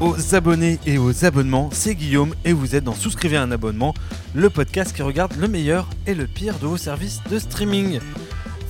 [0.00, 3.94] Aux abonnés et aux abonnements, c'est Guillaume et vous êtes dans Souscrivez un abonnement,
[4.32, 7.98] le podcast qui regarde le meilleur et le pire de vos services de streaming.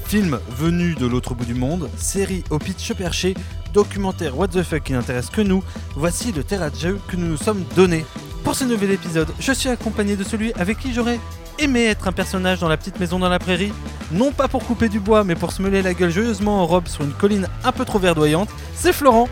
[0.07, 3.35] Films venus de l'autre bout du monde, séries au pitch perché,
[3.75, 5.63] documentaires what the fuck qui n'intéressent que nous,
[5.97, 8.07] voici le terrain de jeu que nous nous sommes donné.
[8.43, 11.21] Pour ce nouvel épisode, je suis accompagné de celui avec qui j'aurais
[11.59, 13.75] aimé être un personnage dans la petite maison dans la prairie,
[14.13, 16.89] non pas pour couper du bois mais pour se mêler la gueule joyeusement en robe
[16.89, 19.29] sur une colline un peu trop verdoyante, c'est Florent.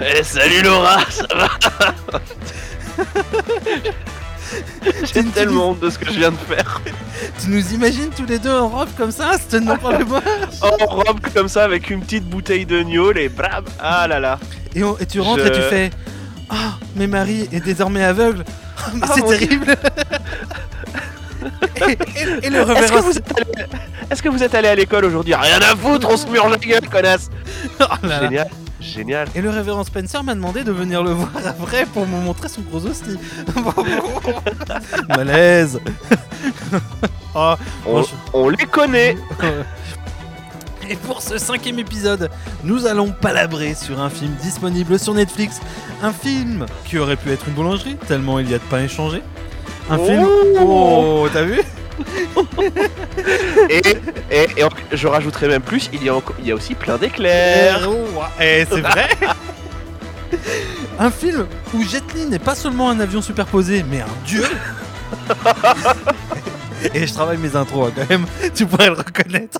[0.00, 1.48] Eh salut Laura, ça va
[5.14, 6.80] J'ai tellement honte de ce que je viens de faire.
[7.40, 10.20] Tu nous imagines tous les deux en robe comme ça, tenant par le bois
[10.60, 14.38] En robe comme ça avec une petite bouteille de gnôle et bram Ah là là.
[14.74, 15.90] Et, on- et tu rentres et tu fais
[16.50, 18.44] Ah, mais Marie est désormais aveugle.
[18.94, 19.38] Mais Ah, c'est Dieu.
[19.38, 19.76] terrible.
[21.86, 23.66] Et, et- et le Est-ce que, vous êtes allé...
[24.10, 25.34] Est-ce que vous êtes allé à l'école aujourd'hui?
[25.34, 27.28] Rien à foutre, on se murge la gueule, connasse.
[27.80, 28.46] Oh là là.
[28.84, 29.28] Génial.
[29.34, 32.60] Et le révérend Spencer m'a demandé de venir le voir après pour me montrer son
[32.62, 33.18] gros hostie.
[35.08, 35.80] Malaise.
[37.34, 37.54] Oh,
[37.86, 39.16] On, on les connaît
[40.88, 42.30] Et pour ce cinquième épisode,
[42.62, 45.60] nous allons palabrer sur un film disponible sur Netflix.
[46.02, 49.22] Un film qui aurait pu être une boulangerie, tellement il y a de pain échangé.
[49.90, 50.06] Un Oh.
[50.06, 50.26] film.
[50.60, 51.60] Oh, t'as vu?
[53.70, 53.82] Et,
[54.30, 56.96] et, et en- je rajouterai même plus, il y a, il y a aussi plein
[56.98, 57.80] d'éclairs.
[58.40, 59.08] Eh, c'est vrai.
[60.98, 64.44] Un film où Jet Li n'est pas seulement un avion superposé, mais un dieu.
[66.94, 69.58] Et je travaille mes intros hein, quand même, tu pourrais le reconnaître.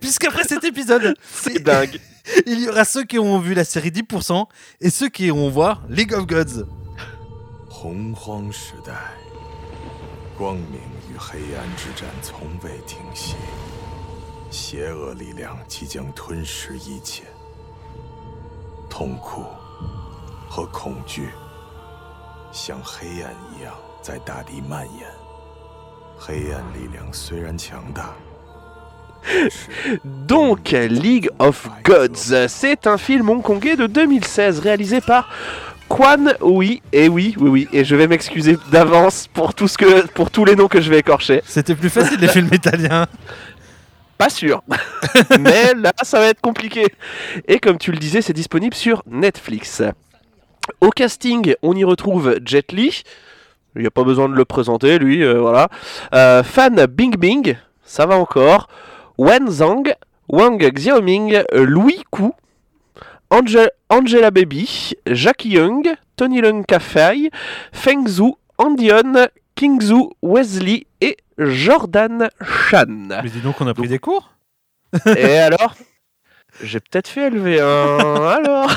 [0.00, 1.98] Puisqu'après cet épisode, C'est dingue.
[2.46, 4.46] il y aura ceux qui ont vu la série 10%
[4.80, 6.64] et ceux qui iront voir League of Gods.
[11.24, 13.36] 黑暗之战从未停息，
[14.50, 17.22] 邪恶力量即将吞噬一切，
[18.90, 19.44] 痛苦
[20.50, 21.28] 和恐惧
[22.50, 23.72] 像黑暗一样
[24.02, 25.06] 在大地蔓延。
[26.18, 28.14] 黑暗力量虽然强大
[30.26, 35.28] ，Donc, League of Gods, c'est un film hongkongais de 2016 réalisé par
[35.92, 36.82] Kwan Oui.
[36.92, 37.68] Et oui, oui, oui.
[37.72, 40.88] Et je vais m'excuser d'avance pour tout ce que, pour tous les noms que je
[40.88, 41.42] vais écorcher.
[41.44, 43.06] C'était plus facile les films italiens.
[44.18, 44.62] Pas sûr.
[45.38, 46.86] Mais là, ça va être compliqué.
[47.46, 49.82] Et comme tu le disais, c'est disponible sur Netflix.
[50.80, 53.02] Au casting, on y retrouve Jet Li.
[53.76, 55.68] Il n'y a pas besoin de le présenter, lui, euh, voilà.
[56.14, 58.68] Euh, Fan Bing Bing, ça va encore.
[59.18, 59.94] Wen Zhang,
[60.28, 62.32] Wang Xiaoming, Louis Ku,
[63.32, 67.30] Ange- Angela Baby, Jackie Young, Tony Lung Kafai,
[67.72, 72.28] Feng Zhu, Andion, Kingzu Wesley et Jordan
[72.68, 72.84] Chan.
[72.88, 74.32] Mais dis donc, on a pris des cours?
[75.16, 75.74] Et alors?
[76.62, 77.60] J'ai peut-être fait LV1.
[78.36, 78.70] alors?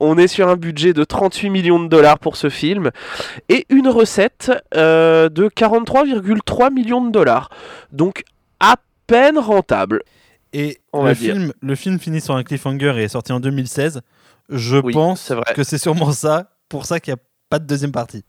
[0.00, 2.90] On est sur un budget de 38 millions de dollars pour ce film
[3.48, 7.50] et une recette euh, de 43,3 millions de dollars.
[7.90, 8.22] Donc
[8.60, 10.02] à peine rentable.
[10.52, 11.34] Et On le dire.
[11.34, 14.00] film, le film finit sur un cliffhanger et est sorti en 2016.
[14.50, 17.92] Je Oui, pense que c'est sûrement ça, pour ça qu'il n'y a pas de deuxième
[17.92, 18.24] partie.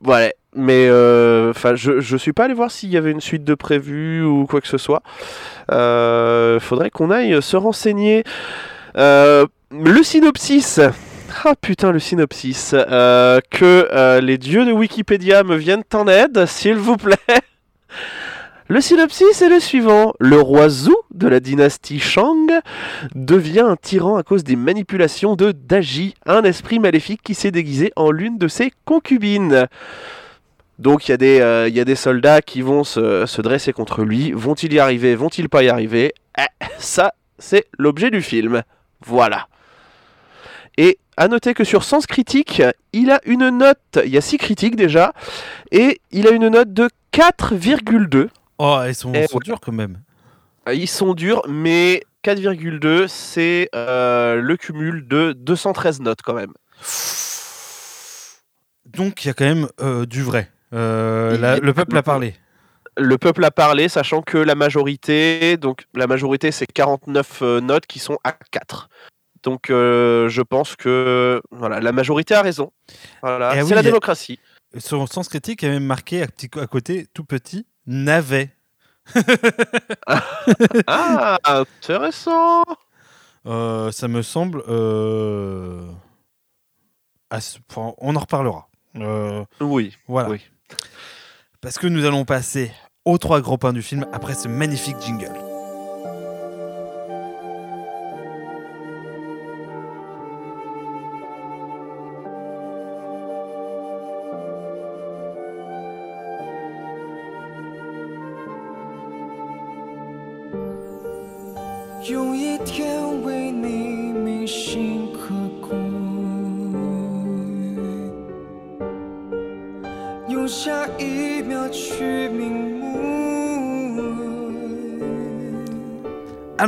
[0.00, 3.54] Voilà, mais euh, je, je suis pas allé voir s'il y avait une suite de
[3.54, 5.02] prévu ou quoi que ce soit.
[5.72, 8.22] Euh, faudrait qu'on aille se renseigner.
[8.96, 10.80] Euh, le synopsis.
[11.44, 12.74] Ah putain, le synopsis.
[12.74, 17.16] Euh, que euh, les dieux de Wikipédia me viennent en aide, s'il vous plaît.
[18.70, 20.12] Le synopsis est le suivant.
[20.20, 22.50] Le roi Zhou de la dynastie Shang
[23.14, 27.92] devient un tyran à cause des manipulations de Daji, un esprit maléfique qui s'est déguisé
[27.96, 29.68] en l'une de ses concubines.
[30.78, 34.32] Donc il y, a des, euh, soldats qui vont se, se dresser contre lui.
[34.32, 35.14] Vont-ils y arriver?
[35.14, 36.12] Vont-ils pas y arriver?
[36.38, 36.42] Eh,
[36.76, 38.62] Ça, c'est l'objet du film.
[39.00, 39.48] Voilà.
[40.76, 42.62] Et à noter que sur Sens Critique,
[42.92, 45.14] il a une note, il y a 6 critiques déjà,
[45.72, 48.28] et il a une note de 4,2.
[48.58, 49.44] Oh, ils sont, Eh ils sont ouais.
[49.44, 50.00] durs quand même.
[50.68, 56.52] Euh, Ils sont durs, mais 4,2, c'est euh, le cumul de 213 notes quand même.
[58.86, 60.50] Donc il y a quand même euh, du vrai.
[60.72, 62.34] Euh, la- le peuple a parlé.
[62.96, 67.86] Le peuple a parlé, sachant que la majorité, donc la majorité, c'est 49 euh, notes
[67.86, 68.88] qui sont à 4.
[69.44, 72.72] Donc je pense que voilà, la majorité a raison.
[73.22, 74.40] Voilà, Eh c'est oui, la a- démocratie.
[74.76, 78.50] Sur Sens Critique, il y a même marqué à, petit- à côté, tout petit, navet.
[80.86, 82.62] Ah, intéressant.
[83.46, 84.62] Euh, ça me semble.
[84.68, 85.86] euh,
[87.30, 88.68] enfin, on en reparlera.
[88.96, 90.28] Euh, Oui, voilà.
[90.28, 90.40] oui.
[91.60, 92.70] Parce que nous allons passer
[93.04, 95.47] aux trois gros points du film après ce magnifique jingle.「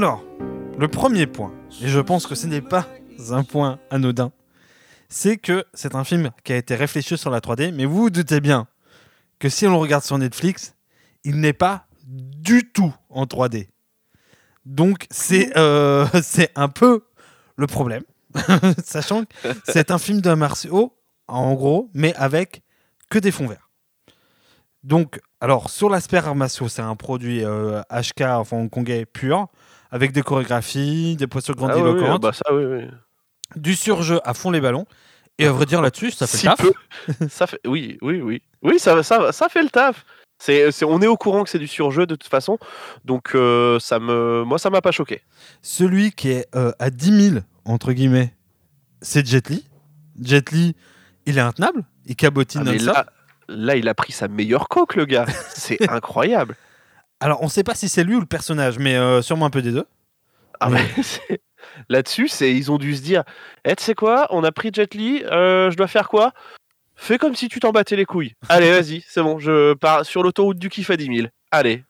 [0.02, 0.25] Alors,
[0.79, 1.52] le premier point,
[1.82, 2.88] et je pense que ce n'est pas
[3.32, 4.32] un point anodin,
[5.11, 8.08] c'est que c'est un film qui a été réfléchi sur la 3D, mais vous vous
[8.08, 8.67] doutez bien
[9.38, 10.75] que si on le regarde sur Netflix,
[11.23, 13.69] il n'est pas du tout en 3D.
[14.64, 17.05] Donc c'est euh, c'est un peu
[17.56, 18.05] le problème,
[18.82, 20.97] sachant que c'est un film d'un martiaux,
[21.29, 22.62] en gros, mais avec
[23.11, 23.69] que des fonds verts.
[24.82, 29.49] Donc, alors sur l'aspect arts martiaux, c'est un produit euh, HK, enfin hongkongais pur,
[29.90, 32.84] avec des chorégraphies, des postures Ah oui, grandiloquentes, oui, bah ça, oui, oui.
[33.56, 34.87] du surjeu à fond les ballons.
[35.38, 36.66] Et à vrai dire là-dessus, ça fait Si le taf.
[36.66, 37.28] peu.
[37.31, 37.60] ça fait...
[37.66, 38.42] Oui, oui, oui.
[38.62, 40.04] Oui, ça, ça, ça fait le taf.
[40.38, 42.58] C'est, c'est- on est au courant que c'est du surjeu de toute façon,
[43.04, 45.22] donc euh, ça me, moi ça m'a pas choqué.
[45.62, 48.34] Celui qui est euh, à 10 000, entre guillemets,
[49.02, 49.66] c'est Jet Li.
[50.22, 50.76] Jet Li,
[51.26, 53.06] il est intenable, il cabotine Ah, mais là,
[53.48, 55.26] là, il a pris sa meilleure coque, le gars.
[55.54, 56.56] C'est incroyable.
[57.20, 59.62] Alors, on sait pas si c'est lui ou le personnage, mais euh, sûrement un peu
[59.62, 59.87] des deux.
[60.58, 60.82] Ah, mais
[61.88, 63.25] Là-dessus, c'est, ils ont dû se dire,
[63.64, 66.32] eh, tu sais quoi, on a pris Jet Li, euh, je dois faire quoi?
[66.96, 68.34] Fais comme si tu t'en battais les couilles.
[68.49, 71.28] Allez, vas-y, c'est bon, je pars sur l'autoroute du kiff à 10 000.
[71.50, 71.84] Allez.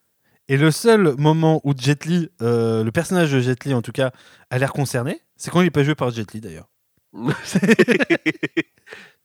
[0.48, 3.92] Et le seul moment où Jet Li, euh, le personnage de Jet Li en tout
[3.92, 4.10] cas,
[4.50, 6.68] a l'air concerné, c'est quand il n'est pas joué par Jet Li d'ailleurs.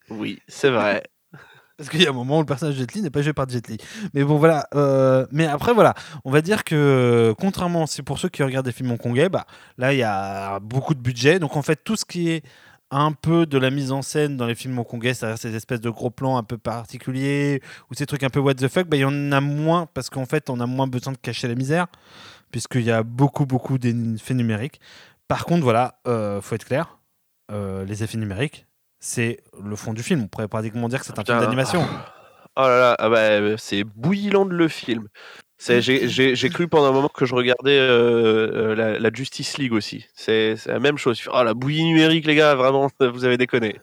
[0.10, 1.04] oui, c'est vrai.
[1.78, 3.34] Parce qu'il y a un moment où le personnage de Jet Li n'est pas joué
[3.34, 3.78] par Jet Li.
[4.14, 4.68] Mais bon, voilà.
[4.76, 5.94] euh, mais après, voilà.
[6.24, 9.46] On va dire que, contrairement, c'est pour ceux qui regardent des films hongkongais, bah,
[9.78, 11.40] là, il y a beaucoup de budget.
[11.40, 12.44] Donc, en fait, tout ce qui est
[12.92, 15.90] un peu de la mise en scène dans les films hongkongais, c'est-à-dire ces espèces de
[15.90, 19.02] gros plans un peu particuliers ou ces trucs un peu what the fuck, bah, il
[19.02, 21.88] y en a moins parce qu'en fait, on a moins besoin de cacher la misère
[22.52, 24.80] puisqu'il y a beaucoup, beaucoup d'effets numériques.
[25.28, 27.00] Par contre, voilà, euh, faut être clair,
[27.52, 28.66] euh, les effets numériques,
[29.06, 30.24] c'est le fond du film.
[30.24, 31.86] On pourrait pratiquement dire que c'est un film d'animation.
[32.58, 35.10] Oh là là, ah bah, c'est bouillant le film.
[35.60, 40.06] J'ai, cru pendant un moment que je regardais euh, euh, la, la Justice League aussi.
[40.16, 41.22] C'est, la même chose.
[41.32, 43.80] Oh la bouillie numérique, les gars, vraiment, vous avez déconné.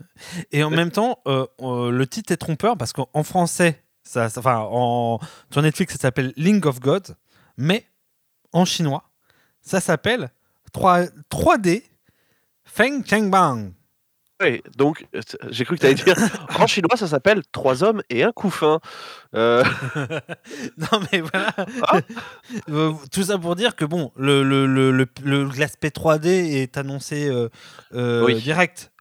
[0.51, 4.29] Et en même temps, euh, euh, le titre est trompeur parce qu'en en français, ça,
[4.29, 5.21] ça- enfin, en,
[5.53, 7.17] sur Netflix, ça s'appelle Link of God,
[7.57, 7.87] mais
[8.53, 9.05] en chinois,
[9.61, 10.31] ça s'appelle
[10.73, 11.85] 3, 3D
[12.65, 13.73] Feng Cheng Bang.
[14.43, 16.17] Ouais, donc, euh, j'ai cru que tu allais dire
[16.59, 18.81] en chinois, ça s'appelle Trois hommes et un couffin.
[19.35, 19.63] Euh,
[20.77, 21.55] non, mais voilà.
[21.89, 22.01] Ah.
[22.69, 26.77] Euh, Tout ça pour dire que, bon, le, le, le, le- le- l'aspect 3D est
[26.77, 27.49] annoncé euh,
[27.95, 28.35] euh, Oui.
[28.41, 28.93] direct.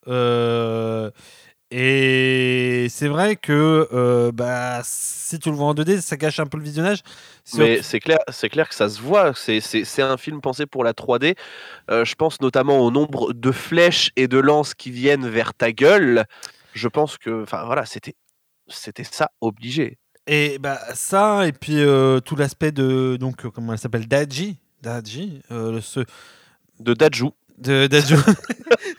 [1.74, 6.46] Et c'est vrai que euh, bah, si tu le vois en 2D, ça gâche un
[6.46, 7.00] peu le visionnage.
[7.56, 9.32] Mais c'est clair, c'est clair que ça se voit.
[9.34, 11.38] C'est, un film pensé pour la 3D.
[11.90, 15.72] Euh, je pense notamment au nombre de flèches et de lances qui viennent vers ta
[15.72, 16.26] gueule.
[16.74, 18.16] Je pense que, enfin voilà, c'était,
[18.68, 19.98] c'était ça obligé.
[20.28, 23.16] Et bah, ça, et puis euh, tout l'aspect de.
[23.18, 24.10] Donc, comment elle s'appelle?
[24.10, 24.58] Daji?
[24.82, 26.04] Daji, ce,
[26.82, 27.32] De Daju.
[27.58, 28.16] De Daju.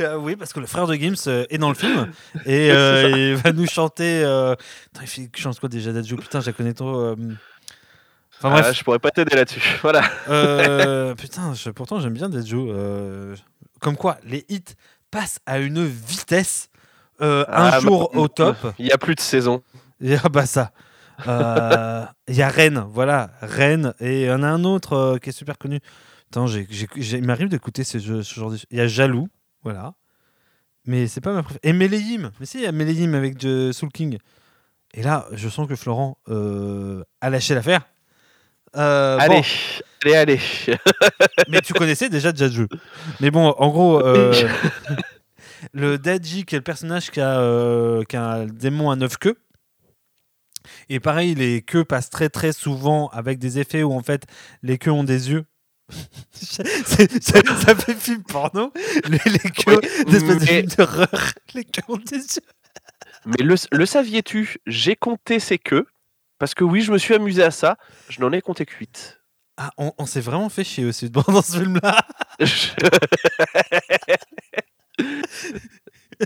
[0.00, 2.11] Euh, oui, parce que le frère de Gims euh, est dans le film
[2.47, 4.25] et euh, il va nous chanter.
[4.25, 7.14] Attends, il fait- chante quoi déjà Daju Putain, je la connais trop.
[8.38, 9.61] Enfin bref, Ah, je pourrais pas t'aider là-dessus.
[9.82, 10.02] Voilà.
[10.28, 12.71] euh, putain, je- pourtant j'aime bien Daju.
[12.71, 13.37] euh,
[13.80, 14.62] Comme quoi, les hits
[15.11, 16.68] passent à une vitesse.
[17.21, 18.56] un Ah, jour bah, au top.
[18.78, 19.62] Il y a plus de saison.
[20.00, 20.73] Et, ah bah ça.
[21.26, 23.94] Il y a Rennes, voilà, Rennes.
[24.00, 25.80] Et il y en a un autre qui est super connu.
[26.32, 28.58] Attends, j'ai- j'ai- il m'arrive d'écouter ce, genre de...
[28.70, 29.28] Il y a Jaloux,
[29.64, 29.92] voilà.
[30.86, 31.60] Mais c'est pas ma préférée.
[31.62, 32.32] Et Méléim.
[32.40, 34.16] Mais si, il y a Méléim avec de Soul King.
[34.94, 37.82] Et là, je sens que Florent euh, a lâché l'affaire.
[38.78, 39.42] Euh, bon, allez,
[40.06, 40.40] allez, allez.
[41.50, 42.66] mais tu connaissais déjà Jaju.
[43.20, 44.32] Mais bon, en gros, euh,
[45.74, 49.18] le Daji, qui est le personnage qui a, euh, qui a un démon à neuf
[49.18, 49.36] queues.
[50.88, 54.24] Et pareil, les queues passent très très souvent avec des effets où en fait
[54.62, 55.44] les queues ont des yeux.
[56.32, 56.64] Ça
[57.75, 58.72] fait film porno.
[59.08, 61.32] Les, les queues, Oui, espèces de mais- films d'horreur.
[61.54, 62.42] Les queues ont des yeux.
[63.26, 64.56] Mais le, le saviez-tu?
[64.66, 65.87] J'ai compté ces queues.
[66.38, 67.76] Parce que oui, je me suis amusé à ça.
[68.08, 69.20] Je n'en ai compté que 8.
[69.58, 71.99] Ah, on, on s'est vraiment fait chier aussi dans ce film-là.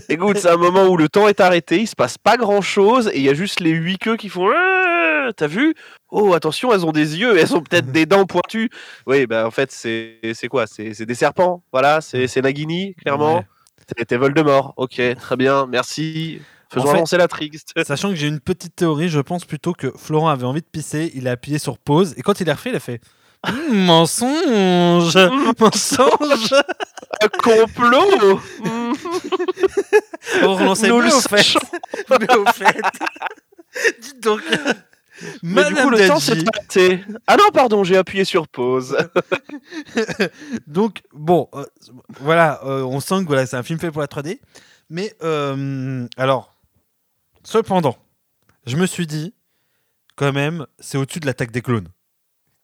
[0.09, 3.09] Écoute, c'est un moment où le temps est arrêté, il se passe pas grand chose
[3.13, 4.47] et il y a juste les huit queues qui font.
[5.27, 5.75] Ah T'as vu?
[6.09, 8.69] Oh, attention, elles ont des yeux, elles ont peut-être des dents pointues.
[9.05, 10.65] Oui, bah en fait, c'est quoi?
[10.67, 13.37] C'est des serpents, voilà, c'est Nagini, clairement.
[13.39, 13.47] Ouais.
[13.97, 16.39] C'était Voldemort, ok, très bien, merci.
[16.71, 17.57] Faisons En fait- avancer la trigue.
[17.85, 21.11] Sachant que j'ai une petite théorie, je pense plutôt que Florent avait envie de pisser,
[21.15, 23.01] il a appuyé sur pause, et quand il a refait, il a fait
[23.47, 25.15] Mmh, mensonge
[25.59, 26.53] Mensonge
[27.21, 28.39] Un complot
[30.43, 31.57] On relançait au fait.
[32.19, 32.81] Mais au fait.
[34.01, 34.41] Dites donc.
[35.43, 37.03] Mais du coup, le temps s'est arrêté.
[37.25, 38.97] Ah non, pardon, j'ai appuyé sur pause.
[40.67, 41.65] Donc, bon, euh,
[42.19, 44.39] voilà, euh, on sent que voilà, c'est un film fait pour la 3D.
[44.89, 46.53] Mais, euh, alors,
[47.43, 47.97] cependant,
[48.65, 49.33] je me suis dit,
[50.15, 51.89] quand même, c'est au-dessus de l'attaque des clones,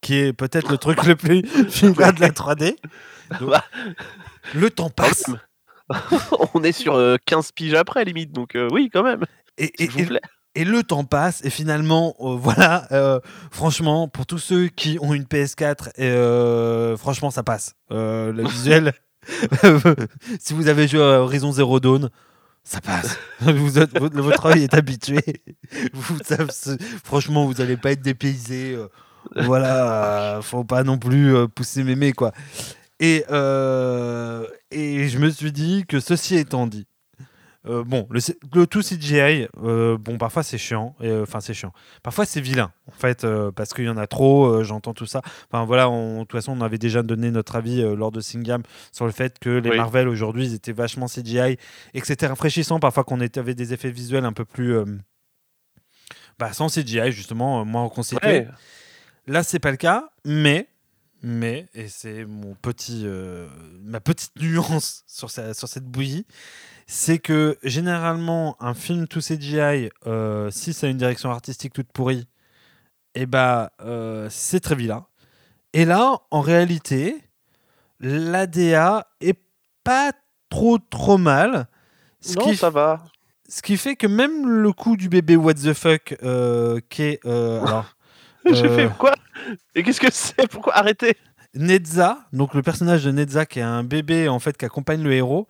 [0.01, 2.75] qui est peut-être le truc le plus filmé de la 3D.
[3.39, 3.65] Donc, Bah.
[4.53, 5.25] le temps passe.
[6.53, 9.25] On est sur euh, 15 piges après, limite, donc oui, quand même.
[9.57, 10.21] Et, vous plaît.
[10.23, 11.43] et le temps passe.
[11.43, 13.19] Et finalement, euh, voilà, euh,
[13.51, 17.75] franchement, pour tous ceux qui ont une PS4, et, euh, franchement, ça passe.
[17.89, 18.93] Le visuel,
[20.39, 22.09] si vous avez joué à Horizon Zero Dawn,
[22.63, 23.17] ça passe.
[23.41, 25.19] Vous êtes- votre, votre œil est habitué.
[25.93, 26.17] Vous,
[27.03, 28.77] franchement, vous n'allez pas être dépaysé.
[29.35, 32.31] voilà, faut pas non plus pousser mémé, quoi.
[32.99, 33.25] Et,
[34.71, 36.87] et je me suis dit que ceci étant dit,
[37.65, 41.71] euh, bon, le, tout CGI, euh, bon, parfois c'est chiant, euh, enfin c'est chiant.
[42.01, 45.21] Parfois c'est vilain, en fait, parce qu'il y en a trop, j'entends tout ça.
[45.51, 48.63] Enfin voilà, on- de toute façon, on avait déjà donné notre avis lors de Singam
[48.91, 49.77] sur le fait que les Oui.
[49.77, 51.57] Marvel aujourd'hui, ils étaient vachement CGI,
[51.93, 54.75] et que c'était rafraîchissant parfois qu'on avait des effets visuels un peu plus...
[56.39, 58.27] bah, sans CGI, justement, moins reconstitués.
[58.27, 58.47] Ouais.
[59.27, 60.67] Là, c'est pas le cas, mais,
[61.23, 63.47] mais, et c'est mon petit, euh,
[63.81, 66.25] ma petite nuance sur, sa- sur cette bouillie,
[66.85, 71.91] c'est que généralement, un film tout CGI, euh, si ça a une direction artistique toute
[71.93, 72.27] pourrie,
[73.15, 75.05] et bah, euh, c'est très vilain.
[75.73, 77.15] Et là, en réalité,
[77.99, 79.39] l'ADA est
[79.83, 80.11] pas
[80.49, 81.67] trop trop mal.
[82.21, 83.03] Ce Non, qui ça va.
[83.49, 86.15] ce qui fait que même le coup du bébé what the fuck
[86.89, 87.95] qui est alors
[88.51, 89.13] J'ai euh, fait quoi?
[89.75, 90.47] Et qu'est-ce que c'est?
[90.49, 91.17] Pourquoi arrêter?
[91.55, 95.13] Nedza, donc le personnage de Nedza qui est un bébé en fait qui accompagne le
[95.13, 95.47] héros.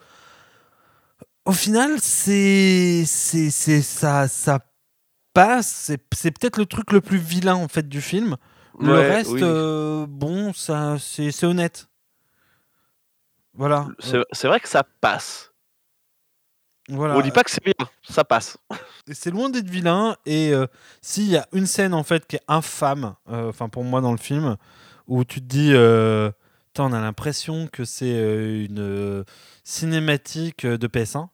[1.46, 4.60] Au final, c'est c'est c'est ça ça
[5.34, 8.36] passe, c'est peut-être le truc le plus vilain en fait du film.
[8.80, 9.42] Le Ouais, reste oui.
[9.44, 11.88] euh, bon, ça c'est honnête.
[13.54, 13.88] Voilà.
[14.00, 15.53] C'est vrai que ça passe.
[16.90, 17.16] Voilà.
[17.18, 17.74] On dit pas que c'est bien,
[18.08, 18.58] ça passe.
[19.12, 20.16] C'est loin d'être vilain.
[20.26, 20.68] Et euh,
[21.02, 24.12] s'il y a une scène en fait qui est infâme, euh, enfin pour moi dans
[24.12, 24.58] le film,
[25.08, 26.32] où tu te dis, euh,
[26.78, 29.26] on a l'impression que c'est euh, une
[29.64, 31.28] cinématique de PS1,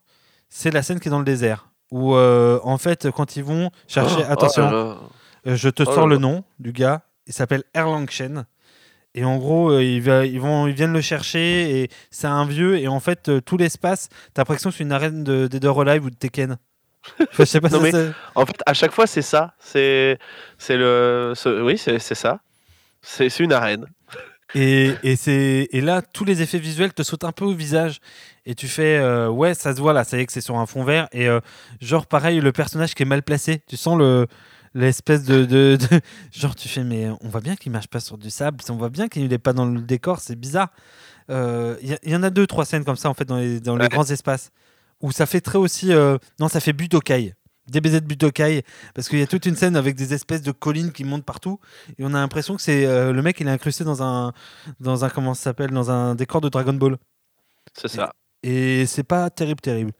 [0.50, 1.70] c'est la scène qui est dans le désert.
[1.92, 4.98] Où en fait, quand ils vont chercher, Oh, attention, oh là
[5.46, 5.56] là.
[5.56, 7.02] je te Oh sors le nom du gars.
[7.26, 8.46] Il s'appelle Erlang Shen.
[9.20, 12.78] Et en gros, euh, va- ils, vont, ils viennent le chercher et c'est un vieux.
[12.78, 15.82] Et en fait, euh, tout l'espace, t'as l'impression que c'est une arène de Dead or
[15.82, 16.56] Alive ou de Tekken.
[17.20, 17.92] Enfin, je sais pas Non, mais-
[18.36, 19.54] En fait, à chaque fois, c'est ça.
[19.60, 20.18] C'est
[20.58, 21.34] c'est le.
[21.36, 22.40] ce- Oui, c'est ça.
[23.02, 23.86] C'est une arène.
[24.56, 28.00] Et, et, c'est, et là, tous les effets visuels te sautent un peu au visage.
[28.46, 30.58] Et tu fais, euh, ouais, ça se voit là, ça y est que c'est sur
[30.58, 31.08] un fond vert.
[31.12, 31.28] Et
[31.82, 33.62] genre, pareil, le personnage qui est mal placé.
[33.68, 34.28] Tu sens le,
[34.74, 38.18] l'espèce de, de- de- Genre, tu fais, mais on voit bien qu'il marche pas sur
[38.18, 38.60] du sable.
[38.70, 40.20] On voit bien qu'il n'est pas dans le décor.
[40.20, 40.70] C'est bizarre.
[41.30, 43.60] Euh, Il y, y en a deux, trois scènes comme ça, en fait, dans les,
[43.60, 44.52] dans les grands espaces.
[45.02, 45.94] Où ça fait très aussi.
[45.94, 47.34] euh, non, ça fait Butokai.
[47.70, 48.64] DBZ Butokai.
[48.96, 51.60] Parce qu'il y a toute une scène avec des espèces de collines qui montent partout.
[51.98, 54.34] Et on a l'impression que c'est euh, le mec, il est incrusté dans un
[54.80, 56.98] dans un comment ça s'appelle dans un décor de Dragon Ball
[57.76, 58.12] C'est ça.
[58.44, 59.92] et c'est pas terrible terrible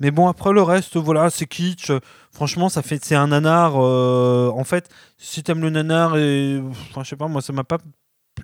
[0.00, 1.90] mais bon après le reste voilà c'est kitsch
[2.32, 7.02] franchement ça fait c'est un nanar euh, en fait si t'aimes le nanar et enfin
[7.04, 7.78] je sais pas moi ça m'a pas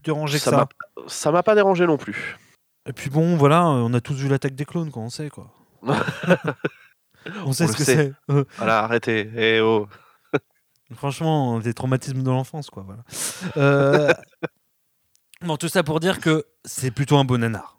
[0.04, 0.50] dérangé que Ça
[1.06, 2.36] ça, m'a- pas dérangé non plus.
[2.88, 5.50] et puis bon voilà on a tous vu l'attaque des clones quoi on sait quoi
[7.44, 8.12] on sait On ce que c'est
[8.58, 9.30] Voilà, arrêtez.
[9.36, 9.86] Eh oh.
[10.94, 12.84] Franchement, des traumatismes de l'enfance, quoi.
[12.86, 13.02] Voilà.
[13.56, 14.12] Euh,
[15.42, 17.78] Bon, tout ça pour dire que c'est plutôt un bon nanar,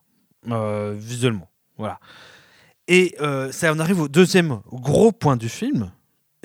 [0.51, 1.49] euh, visuellement.
[1.77, 1.99] Voilà.
[2.87, 5.91] Et euh, ça, on arrive au deuxième gros point du film,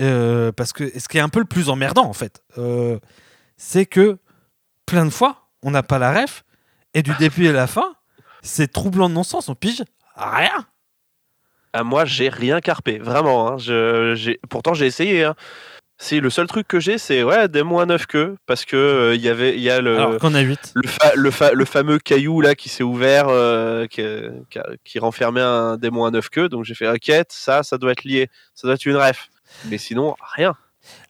[0.01, 2.99] euh, parce que ce qui est un peu le plus emmerdant, en fait, euh,
[3.57, 4.19] c'est que
[4.87, 6.45] plein de fois, on n'a pas la ref,
[6.95, 7.95] et du début à la fin,
[8.43, 9.85] c'est troublant de non-sens, on pige
[10.17, 10.67] rien.
[11.73, 13.53] Ah, moi, j'ai rien carpé, vraiment.
[13.53, 14.15] hein.
[14.49, 15.25] Pourtant, j'ai essayé.
[15.25, 15.35] hein.
[16.03, 19.15] Si, le seul truc que j'ai, c'est ouais, des moins neuf que, parce que euh,
[19.15, 20.73] il y avait, il y a le, Alors qu'on a 8.
[20.75, 24.03] le, fa- le, fa- le fameux caillou là qui s'est ouvert, euh, qui,
[24.83, 26.49] qui, renfermait un démon à neuf queues.
[26.49, 29.29] Donc j'ai fait enquête, ça, ça doit être lié, ça doit être une ref.
[29.67, 30.55] Mais sinon, rien.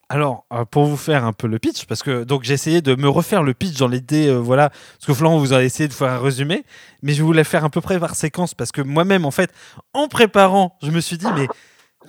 [0.08, 2.96] Alors, euh, pour vous faire un peu le pitch, parce que donc j'ai essayé de
[2.96, 5.92] me refaire le pitch dans l'idée, euh, voilà, parce que Florent vous a essayé de
[5.94, 6.64] faire un résumé,
[7.02, 9.52] mais je voulais faire à peu près par séquence, parce que moi-même, en fait,
[9.94, 11.46] en préparant, je me suis dit, mais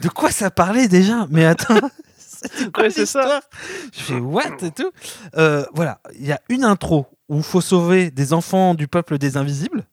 [0.01, 1.27] de quoi ça parlait déjà?
[1.29, 1.77] Mais attends,
[2.41, 3.41] c'est quoi Ouais, c'est ça.
[3.93, 4.91] Je fais what et tout.
[5.37, 9.17] Euh, voilà, il y a une intro où il faut sauver des enfants du peuple
[9.17, 9.85] des invisibles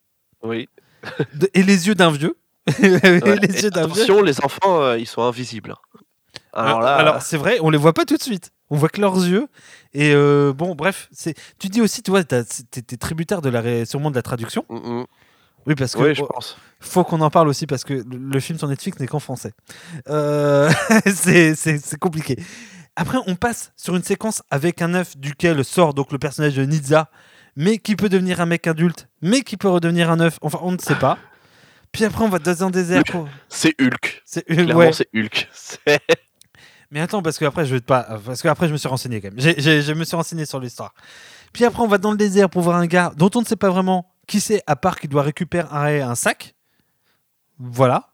[0.42, 0.68] Oui.
[1.34, 2.36] de- et les yeux d'un vieux.
[2.82, 3.36] Et Ouais.
[3.36, 3.92] les Et yeux d'un vieux.
[4.02, 5.74] attention, les enfants, euh, ils sont invisibles.
[6.52, 8.50] Alors là, Alors c'est vrai, on les voit pas tout de suite.
[8.70, 9.46] On voit que leurs yeux.
[9.94, 11.34] Et euh, bon, bref, c'est.
[11.58, 14.64] Tu dis aussi, tu vois, t'es t'es tributaire de la ré- sûrement de la traduction.
[14.68, 15.06] mm, mm.
[15.68, 16.56] Oui, parce que oui, je oh, pense.
[16.80, 19.52] faut qu'on en parle aussi parce que le, film sur Netflix n'est qu'en français.
[20.08, 20.70] Euh,
[21.06, 22.42] c'est compliqué.
[22.96, 26.64] Après, on passe sur une séquence avec un œuf duquel sort donc le personnage de
[26.64, 27.10] Nizza,
[27.54, 30.38] mais qui peut devenir un mec adulte, mais qui peut redevenir un œuf.
[30.40, 31.18] Enfin, on ne sait pas.
[31.92, 33.02] Puis après, on va dans un désert.
[33.04, 34.22] pour- C'est Hulk.
[34.24, 34.92] C'est Clairement, ouais.
[34.92, 35.48] c'est Hulk.
[36.90, 38.18] Mais attends, parce que après, je vais pas.
[38.24, 39.38] Parce que après, je me suis renseigné quand même.
[39.40, 40.94] J'ai- j'ai- je me suis renseigné sur l'histoire.
[41.52, 43.56] Puis après, on va dans le désert pour voir un gars dont on ne sait
[43.56, 46.54] pas vraiment qui c'est, à part qu'il doit récupérer un sac.
[47.58, 48.10] Voilà.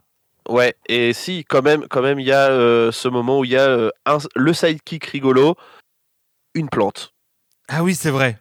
[0.49, 3.51] Ouais, et si, quand même, quand même, il y a euh, ce moment où il
[3.51, 5.57] y a euh, un- le sidekick rigolo,
[6.55, 7.13] une plante.
[7.69, 8.39] Ah oui, c'est vrai.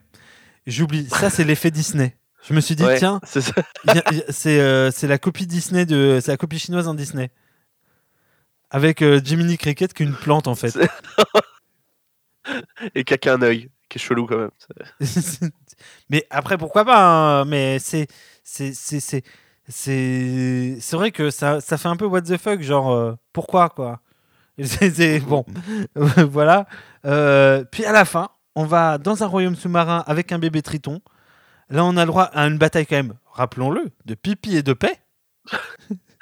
[0.67, 1.07] J'oublie.
[1.09, 2.15] Ça, c'est l'effet Disney.
[2.43, 6.19] Je me suis dit, Ouais, tiens, c'est euh, la copie Disney de.
[6.21, 7.31] C'est la copie chinoise en Disney.
[8.69, 10.77] Avec euh, Jiminy Cricket qui est une plante en fait.
[12.95, 14.51] Et qui a qu'un œil, qui est chelou quand même.
[16.09, 16.99] mais après, pourquoi pas
[17.41, 18.07] hein, Mais c'est.
[18.43, 19.23] C'est.
[20.91, 24.01] Vrai que ça, ça fait un peu what the fuck, genre euh, pourquoi quoi
[24.63, 25.45] c'est- Bon,
[25.95, 26.67] voilà.
[27.05, 31.01] Euh, puis à la fin, on va dans un royaume sous-marin avec un bébé triton.
[31.69, 34.73] Là, on a le droit à une bataille quand même, rappelons-le, de pipi et de
[34.73, 34.99] paix.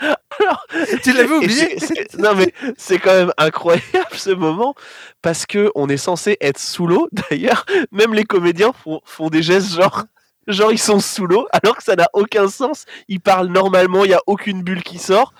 [1.03, 1.77] tu l'avais oublié
[2.17, 4.75] Non mais c'est quand même incroyable ce moment
[5.21, 7.07] parce que on est censé être sous l'eau.
[7.29, 10.05] D'ailleurs, même les comédiens font, font des gestes genre
[10.47, 12.85] genre ils sont sous l'eau alors que ça n'a aucun sens.
[13.07, 15.33] Ils parlent normalement, il y a aucune bulle qui sort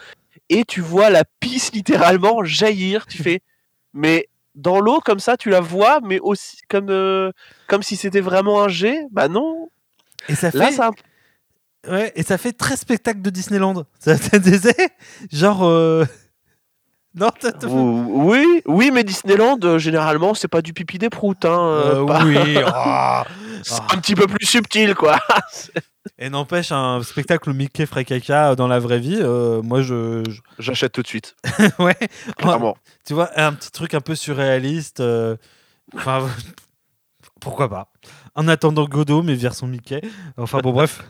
[0.49, 3.05] et tu vois la pisse littéralement jaillir.
[3.07, 3.41] Tu fais
[3.93, 7.31] mais dans l'eau comme ça tu la vois mais aussi comme euh,
[7.67, 9.05] comme si c'était vraiment un jet?
[9.11, 9.69] Bah non.
[10.29, 10.91] Et ça fait, Là ça
[11.89, 13.85] ouais, et ça fait très spectacle de Disneyland.
[13.99, 14.75] Ça te disait
[15.31, 15.63] Genre.
[15.65, 16.05] euh,
[17.15, 21.43] Non, t'as- t'as- oui, oui, mais Disneyland euh, généralement c'est pas du pipi des proutes
[21.45, 22.37] hein, euh, Euh, pas- oui.
[22.57, 23.21] oh.
[23.63, 23.87] C'est Ah.
[23.93, 25.19] un petit peu plus subtil, quoi.
[26.17, 30.23] Et n'empêche, un spectacle Mickey ferait caca dans la vraie vie, euh, moi je.
[30.57, 31.35] J'achète tout de suite,
[31.77, 31.95] ouais.
[32.37, 32.75] clairement.
[33.05, 34.99] Tu vois, un petit truc un peu surréaliste.
[34.99, 35.35] euh,
[35.95, 36.27] Enfin,
[37.39, 37.91] pourquoi pas
[38.33, 40.01] En attendant Godot, mais version Mickey.
[40.37, 41.03] Enfin bon, bref.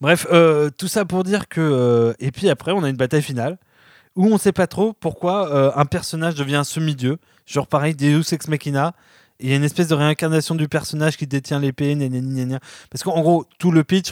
[0.00, 1.60] Bref, euh, tout ça pour dire que.
[1.60, 3.58] euh, et puis après, on a une bataille finale
[4.16, 7.18] où on sait pas trop pourquoi euh, un personnage devient un semi-dieu.
[7.46, 8.94] Genre pareil, Deus Ex Machina.
[9.42, 12.44] Il y a une espèce de réincarnation du personnage qui détient l'épée, gna gna gna
[12.44, 12.58] gna.
[12.90, 14.10] Parce qu'en gros, tout le pitch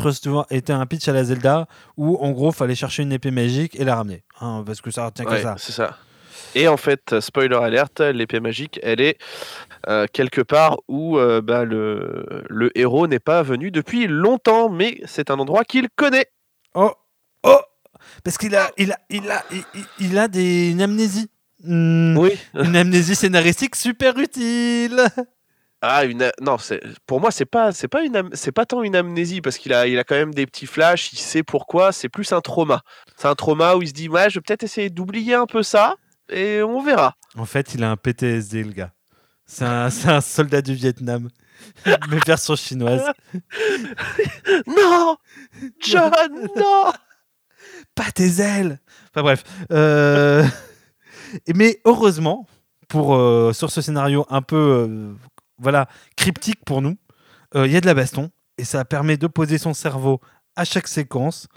[0.51, 1.67] était un pitch à la Zelda
[1.99, 4.23] où en gros, fallait chercher une épée magique et la ramener.
[4.41, 5.57] hein, parce que ça retient que Ouais, ça.
[5.59, 5.99] c'est ça.
[6.55, 9.19] Et en fait, spoiler alerte, l'épée magique, elle est
[9.87, 15.01] euh, quelque part où euh, bah, le, le héros n'est pas venu depuis longtemps, mais
[15.07, 16.27] c'est un endroit qu'il connaît.
[16.75, 16.93] Oh
[17.45, 17.61] Oh
[18.25, 19.45] Parce qu'il a, il a, il a,
[20.01, 21.31] il, a des, une amnésie.
[21.63, 22.31] Hmm, Oui.
[22.55, 25.01] Une amnésie scénaristique super utile.
[25.81, 28.83] Ah, une a- non, c'est pour moi c'est pas c'est pas une c'est pas tant
[28.83, 31.93] une amnésie parce qu'il a il a quand même des petits flashs, il sait pourquoi,
[31.93, 32.83] c'est plus un trauma.
[33.17, 35.63] C'est un trauma où il se dit ouais, je vais peut-être essayer d'oublier un peu
[35.63, 35.95] ça
[36.31, 37.15] et on verra.
[37.37, 38.93] En fait, il a un PTSD, le gars.
[39.49, 41.31] C'est un, soldat du Vietnam.
[41.87, 43.03] Mais version chinoise.
[44.67, 45.17] Non,
[45.81, 46.93] John, non.
[47.95, 48.79] Pas tes ailes
[49.11, 49.45] Enfin bref.
[49.73, 50.45] Euh,
[51.55, 52.47] Mais heureusement,
[52.89, 55.15] pour, euh, sur ce scénario un peu euh,
[55.59, 56.97] voilà, cryptique pour nous,
[57.55, 58.31] il y a de la baston.
[58.59, 60.21] Et ça permet de poser son cerveau
[60.57, 61.49] à chaque séquence.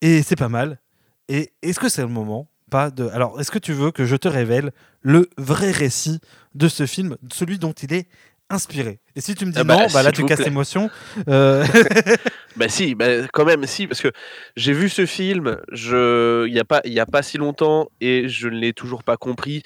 [0.00, 0.80] Et c'est pas mal.
[1.28, 3.08] Et est-ce que c'est le moment pas de...
[3.08, 6.20] Alors, est-ce que tu veux que je te révèle le vrai récit
[6.54, 8.06] de ce film, celui dont il est
[8.48, 9.00] inspiré?
[9.16, 10.90] Et si tu me dis Ah bah, non, bah là tu casses l'émotion.
[11.28, 11.64] Euh,
[12.56, 14.10] Bah si, bah, quand même si, parce que
[14.56, 17.88] j'ai vu ce film, je, il y a pas, il y a pas si longtemps
[18.00, 19.62] et je ne l'ai toujours pas compris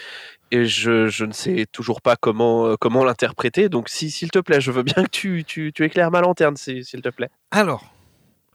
[0.50, 3.70] et je, je ne sais toujours pas comment, euh, comment l'interpréter.
[3.70, 6.56] Donc si, s'il te plaît, je veux bien que tu, tu, tu éclaires ma lanterne,
[6.58, 7.30] si- s'il te plaît.
[7.50, 7.84] Alors,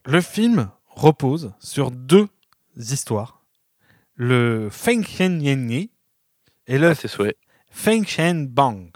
[0.05, 2.27] le film repose sur deux
[2.77, 3.38] histoires.
[4.21, 5.41] Le Feng Shen
[6.67, 7.37] et le souhaits.
[7.71, 8.91] Feng Shen Bang.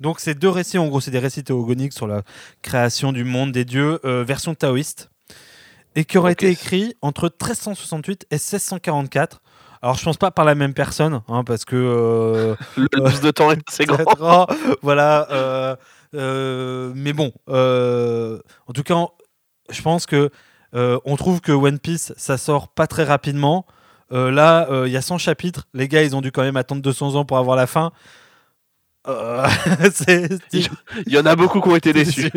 [0.00, 2.22] Donc, ces deux récits, en gros, c'est des récits théogoniques sur la
[2.60, 5.10] création du monde des dieux, euh, version taoïste,
[5.94, 9.42] et qui auraient été écrits entre 1368 et 1644.
[9.80, 13.30] Alors, je pense pas par la même personne, hein, parce que euh, Le laps de
[13.30, 14.48] temps est assez très grand.
[14.82, 15.28] voilà.
[15.30, 15.76] euh,
[16.14, 19.06] euh, mais bon, euh, en tout cas,
[19.70, 20.30] je pense que
[20.74, 23.66] euh, on trouve que One Piece, ça sort pas très rapidement.
[24.12, 25.66] Euh, là, euh, il y a 100 chapitres.
[25.74, 27.92] Les gars, ils ont dû quand même attendre 200 ans pour avoir la fin.
[29.08, 29.44] Euh,
[30.52, 30.68] Il
[31.08, 32.30] y en a beaucoup qui ont été déçus.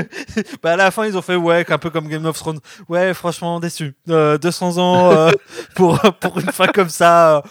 [0.62, 3.12] bah à la fin ils ont fait ouais un peu comme Game of Thrones ouais
[3.12, 5.30] franchement déçu Euh, 200 ans euh,
[5.74, 7.42] pour pour une fin comme ça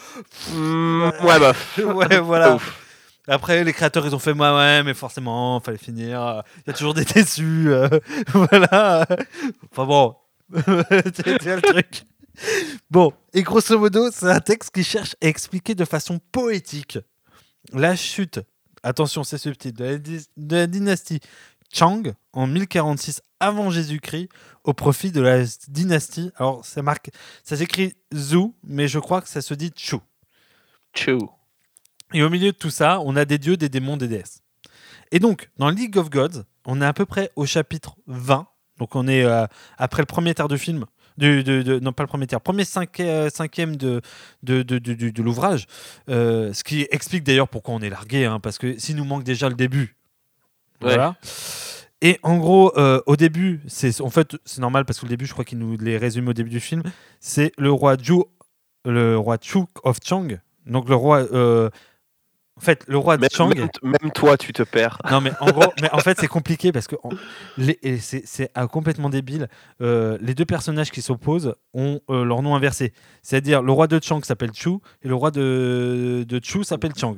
[0.52, 1.54] Hmm, ouais, bah.
[1.78, 2.74] ouais voilà Ouf.
[3.28, 6.74] après les créateurs ils ont fait ouais ouais mais forcément fallait finir il y a
[6.74, 7.70] toujours des déçus
[8.34, 9.06] voilà
[9.72, 10.16] enfin bon
[10.56, 12.04] c'est le truc
[12.92, 17.00] bon et grosso modo c'est un texte qui cherche à expliquer de façon poétique
[17.74, 18.40] la chute
[18.84, 21.20] attention c'est subtil de la, de dynastie
[21.74, 24.30] Chang en 1046 avant Jésus-Christ
[24.64, 27.10] au profit de la dynastie alors ça marque
[27.44, 29.98] ça s'écrit Zhou mais je crois que ça se dit Chu
[30.96, 31.30] Tchou.
[32.14, 34.42] et au milieu de tout ça, on a des dieux, des démons, des déesses.
[35.12, 38.48] Et donc, dans League of Gods, on est à peu près au chapitre 20.
[38.78, 39.46] Donc, on est euh,
[39.78, 40.86] après le premier tiers du film.
[41.18, 42.64] Du, de- de- non, pas le premier tiers, premier
[43.00, 44.02] euh, cinquième de,
[44.44, 45.66] de, de, de- de- de l'ouvrage.
[46.10, 49.24] Euh, ce qui explique d'ailleurs pourquoi on est largué, hein, parce que s'il nous manque
[49.24, 49.96] déjà le début.
[50.82, 50.94] Ouais.
[50.94, 51.16] Voilà.
[52.02, 55.26] Et en gros, euh, au début, c'est en fait c'est normal parce que le début,
[55.26, 56.84] je crois qu'il nous les résume au début du film.
[57.22, 58.22] C'est le roi Zhu,
[58.84, 60.28] le roi Chu of Chang.
[60.66, 61.70] Donc le roi, euh,
[62.58, 63.50] en fait, le roi de Même, Chang.
[63.50, 64.98] même- même toi, tu te perds.
[65.12, 66.96] Non mais en gros, mais en fait c'est compliqué parce que
[68.00, 69.48] c'est ah, complètement débile.
[69.82, 72.94] Euh, les deux personnages qui s'opposent ont euh, leur nom inversé.
[73.22, 74.70] C'est-à-dire le roi de Chang s'appelle Chu
[75.04, 77.16] et le roi de, de Chu s'appelle Chang.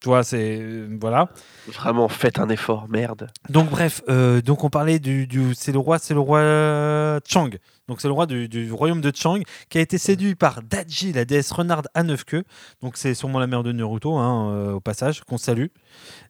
[0.00, 1.28] Tu vois, c'est euh, voilà.
[1.66, 3.28] Vraiment, faites un effort, merde.
[3.48, 7.50] Donc bref, euh, donc on parlait du, du- c'est le roi, c'est le roi Chang.
[7.88, 11.24] Donc c'est le roi du, royaume de Chang qui a été séduit par Daji, la
[11.24, 12.44] déesse renarde à neuf queues.
[12.82, 15.66] Donc c'est sûrement la mère de Naruto, hein, euh, au passage, qu'on salue.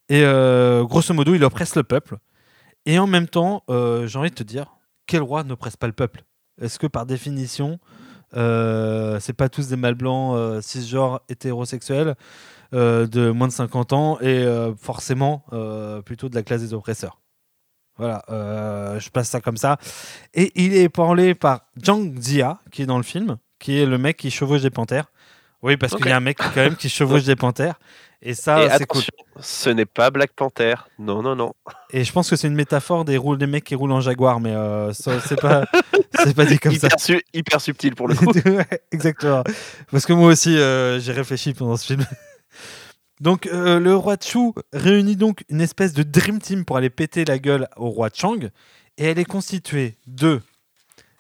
[0.09, 2.17] Et euh, grosso modo, il oppresse le peuple.
[2.87, 5.93] Et en même temps, euh, j'ai envie de te dire, quel roi n'oppresse pas le
[5.93, 6.23] peuple?
[6.61, 7.79] Est-ce que par définition,
[8.33, 12.15] c'est pas tous des mâles blancs cisgenres hétérosexuels
[12.73, 14.45] de moins de 50 ans et
[14.77, 15.45] forcément
[16.05, 17.21] plutôt de la classe des oppresseurs?
[17.99, 19.77] Voilà, euh, je passe ça comme ça.
[20.35, 23.99] Et il est parlé par Zhang Zia, qui est dans le film, qui est le
[23.99, 25.07] mec qui chevauche des panthères.
[25.63, 27.75] Oui, parce qu'il y a un mec quand même qui chevauche des panthères.
[28.21, 29.03] Et ça, c'est cool.
[29.41, 30.75] ce n'est pas Black Panther.
[30.99, 31.53] Non, non, non.
[31.91, 34.41] Et je pense que c'est une métaphore des, roules, des mecs qui roulent en Jaguar,
[34.41, 35.65] mais euh, c'est pas,
[36.25, 36.89] c'est pas dit comme ça.
[36.89, 38.27] Hyper, su- hyper subtil pour le coup.
[38.47, 39.45] Ouais, exactement.
[39.91, 42.05] Parce que moi aussi, euh, j'ai réfléchi pendant ce film.
[43.21, 47.25] Donc, euh, le roi Chu réunit donc une espèce de Dream Team pour aller péter
[47.25, 48.51] la gueule au roi Chang.
[48.97, 50.41] Et elle est constituée de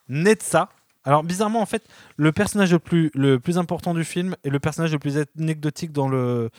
[0.08, 0.68] Netsa.
[1.04, 1.84] Alors, bizarrement, en fait,
[2.16, 5.92] le personnage le plus, le plus important du film est le personnage le plus anecdotique
[5.92, 6.50] dans le,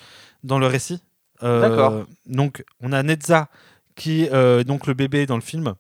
[0.44, 1.02] dans le récit.
[1.44, 2.06] Euh, D'accord.
[2.26, 3.50] Donc, on a Netza,
[3.96, 5.76] qui est euh, donc le bébé dans le film,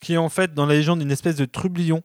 [0.00, 2.02] qui est en fait dans la légende une espèce de trublion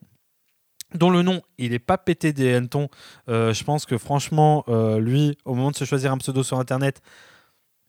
[0.93, 2.89] dont le nom, il n'est pas pété des hannetons.
[3.29, 6.59] Euh, je pense que franchement, euh, lui, au moment de se choisir un pseudo sur
[6.59, 7.01] Internet,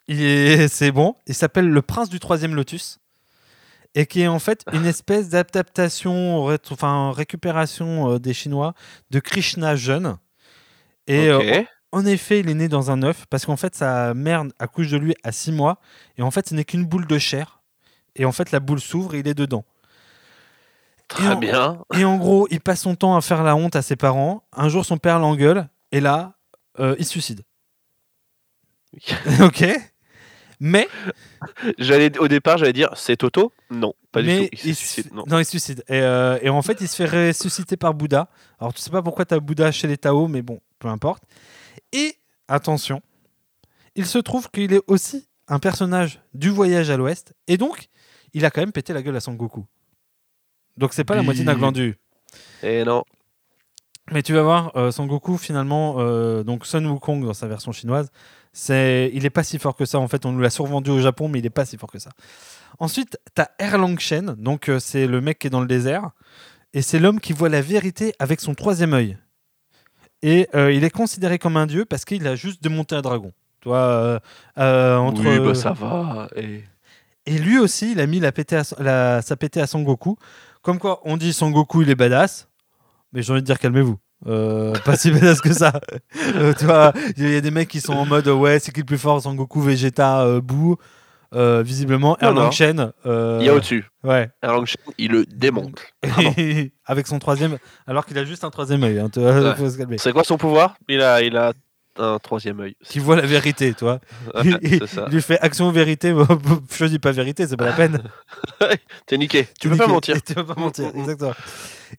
[0.09, 1.15] il est, c'est bon.
[1.27, 2.99] Il s'appelle le prince du troisième lotus.
[3.95, 8.75] Et qui est en fait une espèce d'adaptation, enfin récupération euh, des Chinois
[9.11, 10.17] de Krishna jeune.
[11.07, 11.29] Et
[11.93, 14.97] en effet, il est né dans un œuf parce qu'en fait, sa mère accouche de
[14.97, 15.81] lui à 6 mois.
[16.19, 17.63] Et en fait, ce n'est qu'une boule de chair.
[18.15, 19.65] Et en fait, la boule s'ouvre et il est dedans.
[21.11, 21.83] Très en- bien.
[21.95, 24.45] Et en gros, il passe son temps à faire la honte à ses parents.
[24.53, 25.69] Un jour, son père l'engueule.
[25.93, 26.35] Et là,
[26.79, 27.43] euh, il se suicide.
[29.43, 29.65] ok
[30.61, 30.89] Mais,
[31.79, 33.53] J'allais au départ, j'allais dire c'est Toto?
[33.71, 34.57] Non, pas mais du tout.
[34.65, 35.13] Il se se- suicide.
[35.15, 35.25] Non.
[35.27, 35.85] non, il se suicide.
[35.89, 38.29] Et, euh, et en fait, il se fait ressusciter par Bouddha.
[38.59, 41.23] Alors, tu sais pas pourquoi tu as Bouddha chez les Tao, mais bon, peu importe.
[41.93, 42.17] Et
[42.49, 43.01] attention,
[43.95, 47.33] il se trouve qu'il est aussi un personnage du voyage à l'ouest.
[47.49, 47.89] Et donc,
[48.35, 49.65] il a quand même pété la gueule à Son Goku.
[50.77, 51.97] Donc, c'est pas la moitié d'un glandu.
[52.63, 53.05] Et non.
[54.13, 57.71] Mais tu vas voir, euh, Son Goku, finalement, euh, donc Sun Wukong dans sa version
[57.71, 58.11] chinoise,
[58.53, 59.99] c'est, il est pas si fort que ça.
[59.99, 62.01] En fait, on nous l'a survendu au Japon, mais il est pas si fort que
[62.01, 62.11] ça.
[62.81, 66.11] Ensuite, tu as Erlang Shen, donc euh, c'est le mec qui est dans le désert,
[66.73, 69.17] et c'est l'homme qui voit la vérité avec son troisième œil.
[70.23, 73.33] Et euh, il est considéré comme un dieu parce qu'il a juste démonté un dragon.
[73.67, 74.19] Euh,
[74.59, 76.29] euh, entre, Oui, bah ça va.
[76.37, 76.63] Et...
[77.27, 80.17] et lui aussi, il a mis la pété à, la, sa pété à Sangoku.
[80.63, 82.49] Comme quoi, on dit Sangoku, il est badass.
[83.13, 83.99] Mais j'ai envie de dire, calmez-vous.
[84.27, 85.73] Euh, pas si badass que ça.
[86.35, 88.81] Euh, tu vois, il y a des mecs qui sont en mode, ouais, c'est qui
[88.81, 90.77] le plus fort Sangoku, Vegeta, euh, Boo.
[91.33, 92.51] Euh, visiblement, Erlang
[93.07, 93.89] euh, Il y a au-dessus.
[94.03, 94.31] Ouais.
[94.43, 95.81] Erlang Shen, il le démonte.
[96.87, 97.59] Avec son troisième.
[97.87, 98.99] Alors qu'il a juste un troisième œil.
[98.99, 99.99] Hein, Ouais.
[99.99, 100.75] C'est quoi son pouvoir?
[100.89, 101.53] Il a, il a
[101.97, 102.77] un troisième œil.
[102.85, 103.75] Qui voit la vérité.
[103.83, 103.99] Ouais,
[104.63, 105.05] il, c'est ça.
[105.09, 106.15] il lui fait action vérité.
[106.79, 108.03] Je dis pas vérité, c'est pas la peine.
[109.07, 109.49] T'es niqué.
[109.61, 110.23] Tu peux pas mentir.
[110.23, 111.33] Tu peux pas mentir, exactement.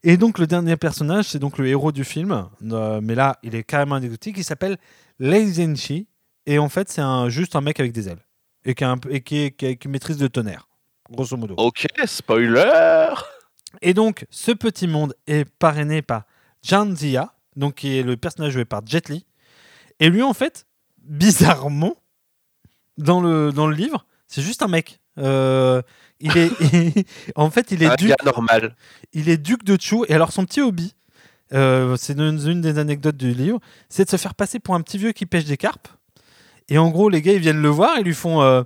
[0.04, 3.54] Et donc le dernier personnage, c'est donc le héros du film, euh, mais là il
[3.56, 4.78] est carrément anecdotique, il s'appelle
[5.20, 6.08] Lei Zenshi,
[6.48, 8.26] Et en fait, c'est un, juste un mec avec des ailes.
[8.66, 10.68] Et qui, a un peu- et qui, est- qui a- qui maîtrise le tonnerre.
[11.12, 11.56] Grosso modo.
[11.58, 13.10] Ok, spoiler
[13.82, 16.24] Et donc, ce petit monde est parrainé par
[16.64, 19.26] Jan Zia, donc qui est le personnage joué par Jet Li.
[20.02, 20.66] Et lui, en fait,
[21.04, 21.96] bizarrement,
[22.98, 25.00] dans le, dans le livre, c'est juste un mec.
[25.20, 25.82] Euh,
[26.20, 28.76] il est, en fait, il est Un duc, normal.
[29.14, 29.98] il est duc de Chu.
[30.10, 30.96] Et alors, son petit hobby,
[31.54, 33.60] euh, c'est une, une des anecdotes du livre,
[33.90, 35.88] c'est de se faire passer pour un petit vieux qui pêche des carpes.
[36.68, 38.64] Et en gros, les gars, ils viennent le voir, ils lui font euh,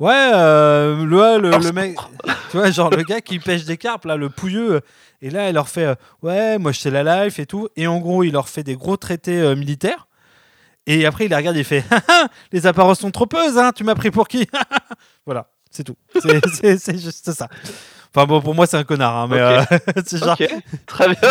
[0.00, 1.96] Ouais, le, le, le mec,
[2.50, 4.80] tu vois, genre le gars qui pêche des carpes, là, le pouilleux.
[5.20, 7.68] Et là, il leur fait Ouais, moi, je sais la life et tout.
[7.76, 10.08] Et en gros, il leur fait des gros traités militaires.
[10.86, 13.72] Et après, il les regarde et il fait Ah, ah, Les apparences sont trompeuses, hein,
[13.74, 14.46] tu m'as pris pour qui?
[15.26, 15.96] Voilà, c'est tout.
[16.20, 17.48] C'est- juste ça.
[18.14, 19.62] Enfin bon, pour moi, c'est un connard, hein, mais euh,
[20.04, 20.36] c'est genre.
[20.86, 21.30] Très bien.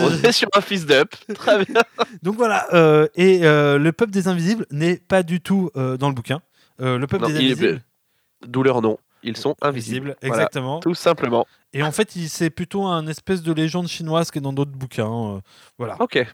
[0.00, 1.12] On est sur un fist up.
[1.34, 1.82] Très bien.
[2.22, 6.14] donc voilà, euh, et euh, le peuple des invisibles n'est pas du tout dans le
[6.14, 6.40] bouquin.
[6.78, 7.82] Le peuple Non, des il est- invisibles,
[8.46, 8.98] D'où leur nom.
[9.24, 10.16] Ils sont invisibles.
[10.22, 10.80] Voilà, exactement.
[10.80, 11.46] tout simplement.
[11.74, 15.40] Et en fait, c'est plutôt un espèce de légende chinoise qui est dans d'autres bouquins.
[15.78, 15.96] voilà.
[16.00, 16.24] Ok.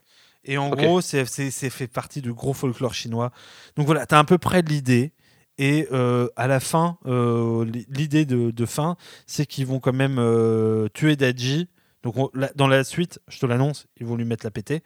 [0.51, 3.31] Et en gros, c'est fait partie du gros folklore chinois.
[3.77, 5.13] Donc voilà, tu as à peu près de l'idée.
[5.59, 9.93] Et euh, à la fin, euh, li- l'idée de, de fin, c'est qu'ils vont quand
[9.93, 11.69] même euh, tuer Daji.
[12.03, 14.83] Donc on- la- dans la suite, je te l'annonce, ils vont lui mettre la pété.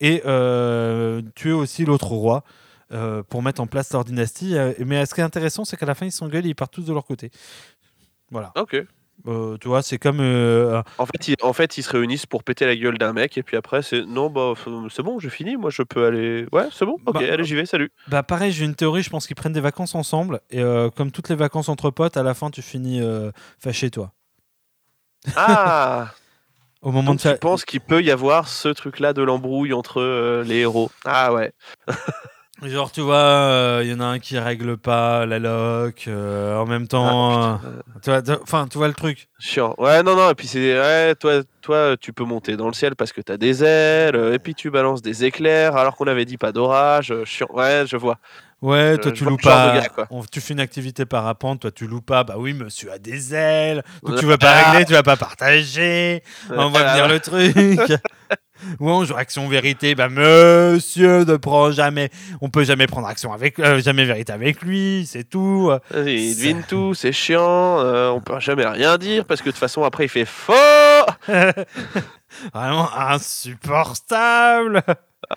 [0.00, 0.20] Et
[1.34, 2.42] tuer aussi l'autre roi
[3.28, 4.54] pour mettre en place leur dynastie.
[4.84, 6.84] Mais ce qui est intéressant, c'est qu'à la fin, ils s'engueulent et ils partent tous
[6.84, 7.30] de leur côté.
[8.30, 8.52] Voilà.
[8.56, 8.76] Ok.
[9.28, 10.18] Euh, tu vois, c'est comme.
[10.20, 13.38] euh, En fait, ils, en fait, ils se réunissent pour péter la gueule d'un mec
[13.38, 14.54] et puis après, c'est non, bah,
[14.90, 15.56] c'est bon, j'ai fini.
[15.56, 16.46] Moi, je peux aller.
[16.52, 16.96] Ouais, c'est bon.
[17.06, 17.66] Ok, Bah, allez, j'y vais.
[17.66, 17.90] Salut.
[18.08, 21.10] Bah pareil, j'ai une théorie, je pense qu'ils prennent des vacances ensemble et euh, comme
[21.12, 23.00] toutes les vacances entre potes, à la fin tu finis
[23.58, 24.12] fâché toi.
[25.36, 26.08] Ah.
[26.82, 30.42] Au moment Donc, de tu penses qu'il peut y avoir ce truc-là de l'embrouille entre
[30.44, 30.90] les héros?
[31.04, 31.52] Ah ouais.
[32.62, 36.56] genre tu vois, euh, il y en a un qui règle pas la loc euh,
[36.58, 39.28] en même temps Ah, euh, tu vois enfin tu vois le truc.
[39.38, 39.74] Chiant.
[39.78, 40.30] Ouais, non, non.
[40.30, 43.36] Et puis c'est, ouais, toi, toi, tu peux monter dans le ciel parce que t'as
[43.36, 44.14] des ailes.
[44.16, 47.10] euh, Et puis tu balances des éclairs alors qu'on avait dit pas d'orage.
[47.10, 47.48] euh, Chiant.
[47.52, 48.18] Ouais, je vois.
[48.60, 49.74] Ouais, Euh, toi je tu loues pas.
[49.80, 50.06] gars, quoi.
[50.10, 52.22] on- tu fais une activité parapente, toi tu loues pas.
[52.22, 53.82] Bah oui, monsieur a des ailes.
[54.04, 54.70] Donc tu vas pas Ah.
[54.70, 56.22] régler, tu vas pas partager.
[56.48, 57.56] On va Ah, venir le truc.
[58.80, 63.32] Ou on joue action vérité, bah monsieur ne prend jamais, on peut jamais prendre action
[63.32, 65.70] avec, euh, jamais vérité avec lui, c'est tout.
[65.94, 69.60] Il devine tout, c'est chiant, euh, on peut jamais rien dire parce que de toute
[69.60, 70.52] façon après il fait faux.
[72.54, 74.82] Vraiment insupportable.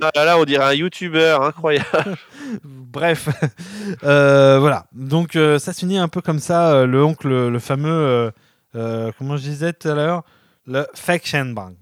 [0.01, 2.15] Ah là là, on dirait un youtubeur incroyable.
[2.63, 3.29] Bref,
[4.03, 4.85] Euh, voilà.
[4.93, 6.73] Donc euh, ça se finit un peu comme ça.
[6.73, 8.31] euh, le oncle, le, fameux,
[8.73, 10.23] comment je disais tout à l'heure,
[10.65, 11.75] le faction bang.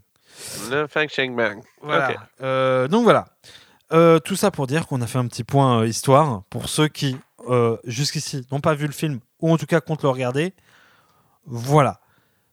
[0.69, 1.61] Le Fang Shang Bang.
[1.81, 2.15] Voilà.
[2.41, 3.25] Euh, donc voilà.
[3.91, 6.87] Euh, tout ça pour dire qu'on a fait un petit point euh, histoire pour ceux
[6.87, 7.17] qui
[7.83, 10.53] jusqu'ici n'ont pas vu le film ou en tout cas comptent le regarder.
[11.45, 11.99] Voilà.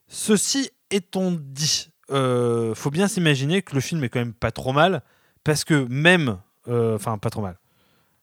[0.09, 5.03] Ceci étant dit, faut bien s'imaginer que le film est quand même pas trop mal
[5.44, 7.57] parce que même, enfin pas trop mal,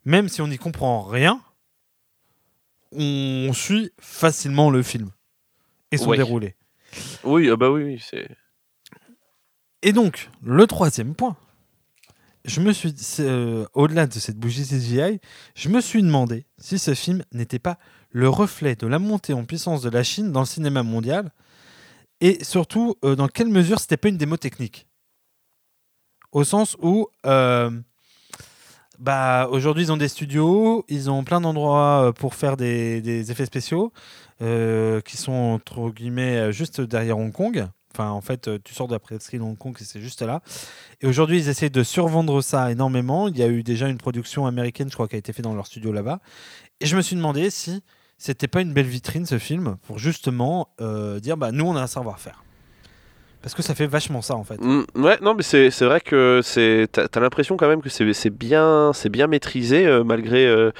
[0.03, 1.39] même si on n'y comprend rien,
[2.91, 5.11] on suit facilement le film
[5.91, 6.17] et son Oui.
[6.17, 6.55] déroulé.
[7.23, 8.27] Oui, ah bah oui, c'est.
[9.83, 11.35] Et donc, le troisième point,
[12.45, 15.19] je me suis, euh, au-delà de cette bougie CGI,
[15.53, 17.77] je me suis demandé si ce film n'était pas
[18.09, 21.31] le reflet de la montée en puissance de la Chine dans le cinéma mondial,
[22.21, 24.87] et surtout euh, dans quelle mesure c'était pas une démo technique.
[26.31, 27.69] Au sens où, euh,
[28.97, 33.45] bah, aujourd'hui ils ont des studios, ils ont plein d'endroits pour faire des, des effets
[33.45, 33.93] spéciaux,
[34.39, 37.67] qui sont entre guillemets juste derrière Hong Kong.
[37.97, 40.41] Enfin, en fait, euh, tu sors de la presqu'île Hong Kong et c'est juste là.
[41.01, 43.27] Et aujourd'hui, ils essaient de survendre ça énormément.
[43.27, 45.55] Il y a eu déjà une production américaine, je crois, qui a été faite dans
[45.55, 46.19] leur studio là-bas.
[46.79, 47.81] Et je me suis demandé si
[48.19, 51.81] c'était pas une belle vitrine ce film pour justement euh, dire bah nous on a
[51.81, 52.43] un savoir-faire.
[53.41, 54.61] Parce que ça fait vachement ça en fait.
[54.61, 56.41] Mm, ouais, non, mais c'est vrai que.
[56.91, 60.71] T'as t'as l'impression quand même que c'est bien, bien maîtrisé euh, malgré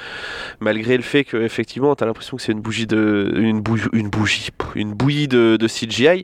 [0.59, 4.09] malgré le fait que effectivement t'as l'impression que c'est une bougie de une bougie une
[4.09, 6.23] bougie une bouillie de CGI.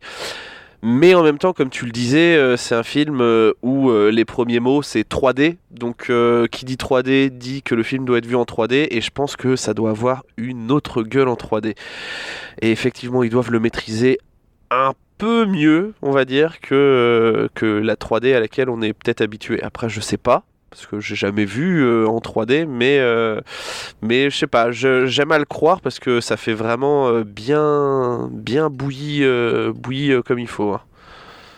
[0.86, 4.12] Mais en même temps, comme tu le disais, euh, c'est un film euh, où euh,
[4.12, 5.56] les premiers mots c'est 3D.
[5.72, 6.12] Donc,
[6.52, 8.88] qui dit 3D dit que le film doit être vu en 3D.
[8.92, 11.76] Et je pense que ça doit avoir une autre gueule en 3D.
[12.62, 14.18] Et effectivement, ils doivent le maîtriser
[14.72, 19.22] un peu mieux, on va dire, que, que la 3D à laquelle on est peut-être
[19.22, 19.64] habitué.
[19.64, 20.44] Après, je sais pas.
[20.74, 23.40] Parce que j'ai jamais vu euh, en 3D, mais, euh,
[24.02, 28.28] mais je sais pas, j'aime à le croire parce que ça fait vraiment euh, bien,
[28.32, 30.74] bien bouilli, euh, bouilli comme il faut.
[30.74, 30.82] hein.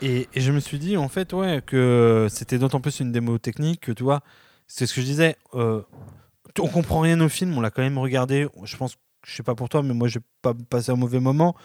[0.02, 3.38] Et, et je me suis dit en fait ouais que c'était d'autant plus une démo
[3.38, 4.20] technique que tu vois,
[4.68, 5.38] c'est ce que je disais.
[5.54, 8.48] on comprend rien au film, on l'a quand même regardé.
[8.66, 11.56] Je pense, je sais pas pour toi, mais moi j'ai pas passé un mauvais moment.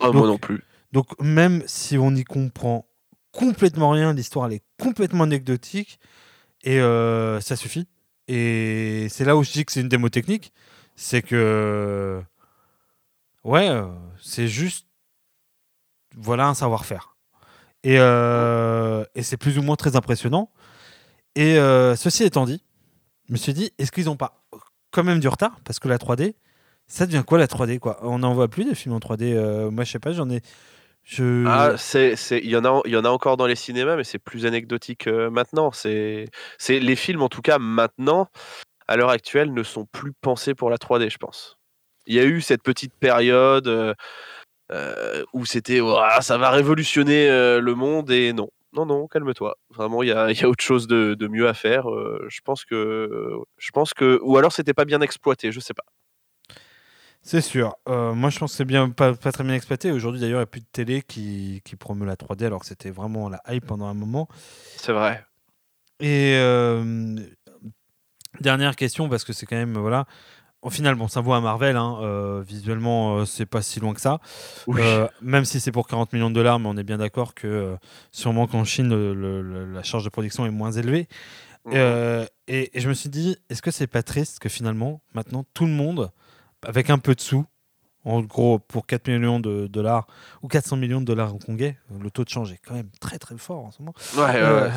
[0.00, 0.62] Ah, moi non plus.
[0.92, 2.84] Donc même si on n'y comprend
[3.32, 5.98] complètement rien, l'histoire elle est complètement anecdotique
[6.64, 7.86] et euh, ça suffit.
[8.28, 10.52] Et c'est là où je dis que c'est une démo technique,
[10.96, 12.22] c'est que
[13.44, 13.86] ouais, euh,
[14.20, 14.86] c'est juste
[16.16, 17.16] voilà un savoir-faire.
[17.84, 20.50] Et, euh, et c'est plus ou moins très impressionnant.
[21.36, 21.54] Et
[21.96, 22.62] ceci étant dit,
[23.28, 24.42] je me suis dit, est-ce qu'ils n'ont pas
[24.90, 25.60] quand même du retard?
[25.64, 26.34] Parce que la 3D,
[26.86, 27.98] ça devient quoi la 3D quoi?
[28.02, 29.34] On n'en voit plus des films en 3D.
[29.34, 30.40] euh, moi, je sais pas, j'en ai.
[31.46, 35.30] Ah, c'est, il y en a, encore dans les cinémas, mais c'est plus anecdotique euh,
[35.30, 35.72] maintenant.
[35.72, 36.26] C'est,
[36.58, 38.28] c'est les films, en tout cas maintenant,
[38.88, 41.58] à l'heure actuelle, ne sont plus pensés pour la 3D, je pense.
[42.06, 43.94] Il y a eu cette petite période euh,
[44.72, 45.80] euh, où c'était,
[46.20, 49.56] ça va révolutionner le monde, et non, non, non, calme-toi.
[49.70, 51.84] Vraiment, il y a, y a autre chose de, de mieux à faire.
[52.28, 55.84] je pense que, je pense que, ou alors c'était pas bien exploité, je sais pas.
[57.22, 57.76] C'est sûr.
[57.88, 59.92] Euh, moi, je pense que c'est bien, pas, pas très bien exploité.
[59.92, 62.66] Aujourd'hui, d'ailleurs, il n'y a plus de télé qui, qui promeut la 3D, alors que
[62.66, 64.28] c'était vraiment la hype pendant un moment.
[64.76, 65.24] C'est vrai.
[66.00, 67.16] Et euh,
[68.40, 70.06] dernière question, parce que c'est quand même, voilà.
[70.62, 71.76] Au final, bon, ça vaut à Marvel.
[71.76, 74.20] hein, euh, visuellement, euh, c'est pas si loin que ça.
[74.66, 74.80] Oui.
[75.20, 77.76] Même si c'est pour 40 millions de dollars, mais on est bien d'accord que
[78.10, 81.08] sûrement qu'en Chine, le- le- le- la charge de production est moins élevée.
[81.70, 85.66] Et, et je me suis dit, est-ce que c'est pas triste que finalement, maintenant, tout
[85.66, 86.10] le monde,
[86.66, 87.44] avec un peu de sous,
[88.04, 90.06] en gros, pour 4 millions de dollars
[90.42, 93.36] ou 400 millions de dollars hongkongais, le taux de change est quand même très très
[93.36, 93.94] fort en ce moment.
[94.16, 94.70] Ouais, ouais, ouais,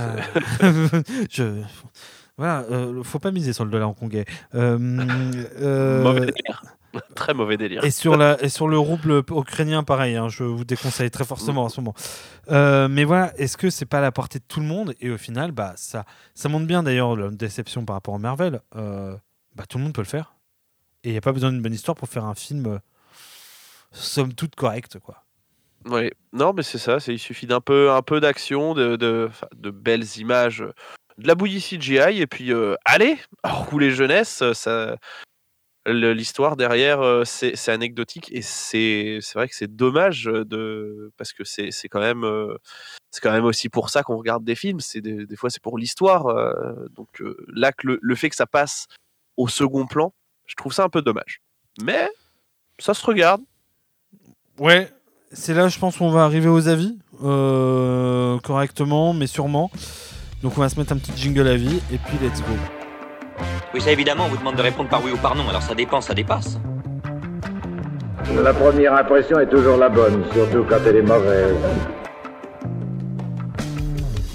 [0.63, 1.61] Euh, je,
[2.37, 4.25] voilà, euh, faut pas miser sur le dollar hongkongais.
[4.55, 4.77] Euh,
[5.61, 6.63] euh, Mauvais délire.
[7.15, 7.85] Très mauvais délire.
[7.85, 11.63] et sur, la, et sur le rouble ukrainien, pareil, hein, je vous déconseille très fortement
[11.63, 11.93] en ce moment.
[12.49, 14.93] Euh, mais voilà, est-ce que c'est pas à la portée de tout le monde?
[14.99, 18.59] Et au final, bah, ça, ça montre bien d'ailleurs la déception par rapport à Marvel.
[18.75, 19.15] Euh,
[19.55, 20.35] bah, tout le monde peut le faire.
[21.03, 22.79] Et il n'y a pas besoin d'une bonne histoire pour faire un film, euh,
[23.91, 24.99] somme toute correct.
[24.99, 25.23] Quoi.
[25.85, 26.97] Oui, non, mais c'est ça.
[27.07, 30.63] Il suffit d'un peu, un peu d'action, de, belles images,
[31.17, 34.41] de la bouillie CGI, et puis euh, allez, rouler jeunesse.
[34.41, 34.97] euh, Ça,
[35.87, 41.71] l'histoire derrière, euh, c'est anecdotique, et c'est vrai que c'est dommage de parce que c'est
[41.89, 42.25] quand même
[43.09, 44.79] c'est quand même aussi pour ça qu'on regarde des films.
[44.79, 46.25] C'est des, fois c'est pour l'histoire.
[46.91, 48.85] donc là, que le fait que ça passe
[49.37, 50.13] au second plan,
[50.51, 51.41] je trouve ça un peu dommage.
[51.81, 52.09] Mais
[52.77, 53.41] ça se regarde.
[54.59, 54.91] Ouais,
[55.31, 59.71] c'est là, je pense, qu'on va arriver aux avis euh, correctement, mais sûrement.
[60.43, 62.53] Donc on va se mettre un petit jingle à vie et puis let's go.
[63.73, 65.73] Oui, ça évidemment, on vous demande de répondre par oui ou par non, alors ça
[65.73, 66.57] dépend, ça dépasse.
[68.43, 71.55] La première impression est toujours la bonne, surtout quand elle est mauvaise.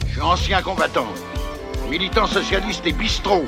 [0.06, 1.08] Je suis ancien combattant,
[1.90, 3.44] militant socialiste et bistrot.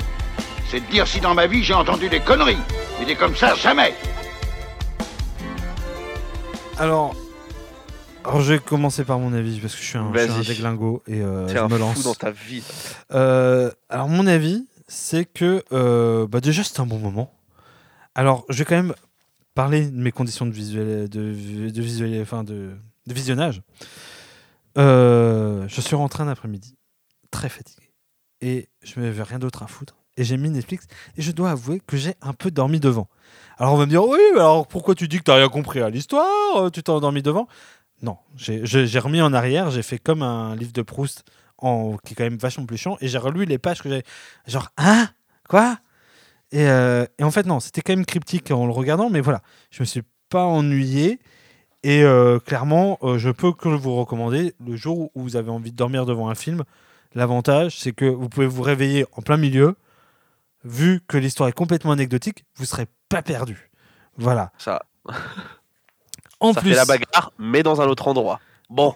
[0.69, 2.57] C'est de dire si dans ma vie j'ai entendu des conneries.
[2.99, 3.95] Mais des comme ça, jamais.
[6.77, 7.15] Alors,
[8.23, 10.41] alors je vais commencer par mon avis parce que je suis un, je suis un
[10.41, 12.03] déglingo et euh, je un me fou lance.
[12.03, 12.63] dans ta vie.
[13.13, 17.33] Euh, alors mon avis, c'est que euh, bah déjà c'est un bon moment.
[18.15, 18.93] Alors je vais quand même
[19.55, 21.19] parler de mes conditions de visuel, de,
[21.69, 22.71] de visuel, enfin de,
[23.07, 23.61] de visionnage.
[24.77, 26.77] Euh, je suis rentré un après-midi
[27.31, 27.91] très fatigué
[28.39, 30.85] et je n'avais rien d'autre à foutre et j'ai mis Netflix
[31.17, 33.07] et je dois avouer que j'ai un peu dormi devant.
[33.57, 35.49] Alors on va me dire oui, mais alors pourquoi tu dis que tu n'as rien
[35.49, 37.47] compris à l'histoire euh, Tu t'es endormi devant?
[38.01, 41.23] Non, j'ai remis en arrière, j'ai fait comme un livre de Proust
[41.61, 44.03] qui est quand même vachement plus chiant et j'ai relu les pages que j'avais.
[44.47, 45.09] Genre, hein?
[45.49, 45.77] Quoi?
[46.51, 49.41] Et, euh, et en fait, non, c'était quand même cryptique en le regardant, mais voilà,
[49.71, 51.19] je me suis pas ennuyé.
[51.83, 55.77] Et euh, clairement, je peux que vous recommander le jour où vous avez envie de
[55.77, 56.63] dormir devant un film.
[57.15, 59.75] L'avantage, c'est que vous pouvez vous réveiller en plein milieu.
[60.63, 63.69] Vu que l'histoire est complètement anecdotique, vous serez pas perdu.
[64.17, 64.51] Voilà.
[64.57, 64.81] Ça,
[66.39, 68.39] En ça plus, fait la bagarre, mais dans un autre endroit.
[68.69, 68.93] Bon,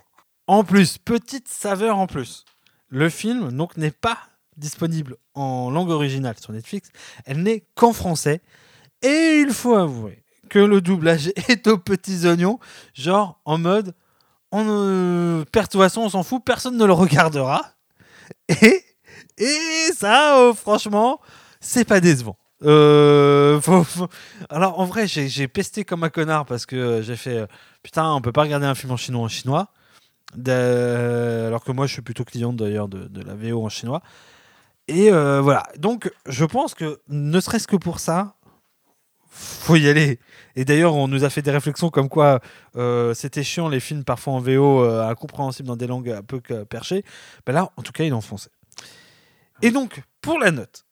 [0.48, 2.46] En plus, petite saveur en plus.
[2.90, 4.18] Le film donc n'est pas
[4.58, 6.90] disponible en langue originale sur Netflix.
[7.26, 8.42] Elle n'est qu'en français.
[9.02, 12.60] Et il faut avouer que le doublage est aux petits oignons,
[12.94, 13.96] genre en mode
[14.52, 17.66] on euh, per- de toute façon on s'en fout, personne ne le regardera.
[18.50, 18.84] Et,
[19.38, 21.20] et ça, euh, franchement,
[21.64, 22.38] c'est pas décevant.
[22.64, 23.60] Euh,
[24.50, 27.48] Alors en vrai, j'ai pesté comme un connard parce que euh, j'ai fait euh,
[27.82, 29.70] putain, on peut pas regarder un film en chinois en chinois.
[30.36, 34.02] Alors que moi, je suis plutôt client d'ailleurs de, la VO en chinois.
[34.88, 35.64] Et voilà.
[35.78, 38.36] Donc, je pense que ne serait-ce que pour ça,
[39.30, 40.20] faut y aller.
[40.56, 42.40] Et d'ailleurs, on nous a fait des réflexions comme quoi
[43.14, 47.06] c'était chiant les films parfois en VO incompréhensibles dans des langues un peu perchées.
[47.46, 48.50] Ben là, en tout cas, il est en français.
[49.62, 50.84] Et donc, pour la note,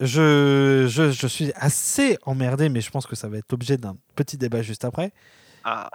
[0.00, 3.96] je, je, je suis assez emmerdé, mais je pense que ça va être l'objet d'un
[4.16, 5.12] petit débat juste après.
[5.64, 5.90] Ah,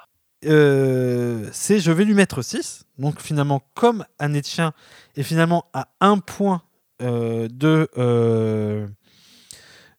[0.45, 2.85] Euh, c'est je vais lui mettre 6.
[2.97, 4.73] Donc finalement, comme Année de chien
[5.17, 6.63] est finalement à un point
[7.01, 8.87] euh, de, euh,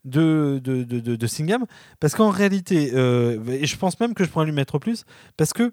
[0.04, 1.66] de, de, de, Singham.
[1.98, 5.04] Parce qu'en réalité, euh, et je pense même que je pourrais lui mettre plus,
[5.36, 5.70] parce que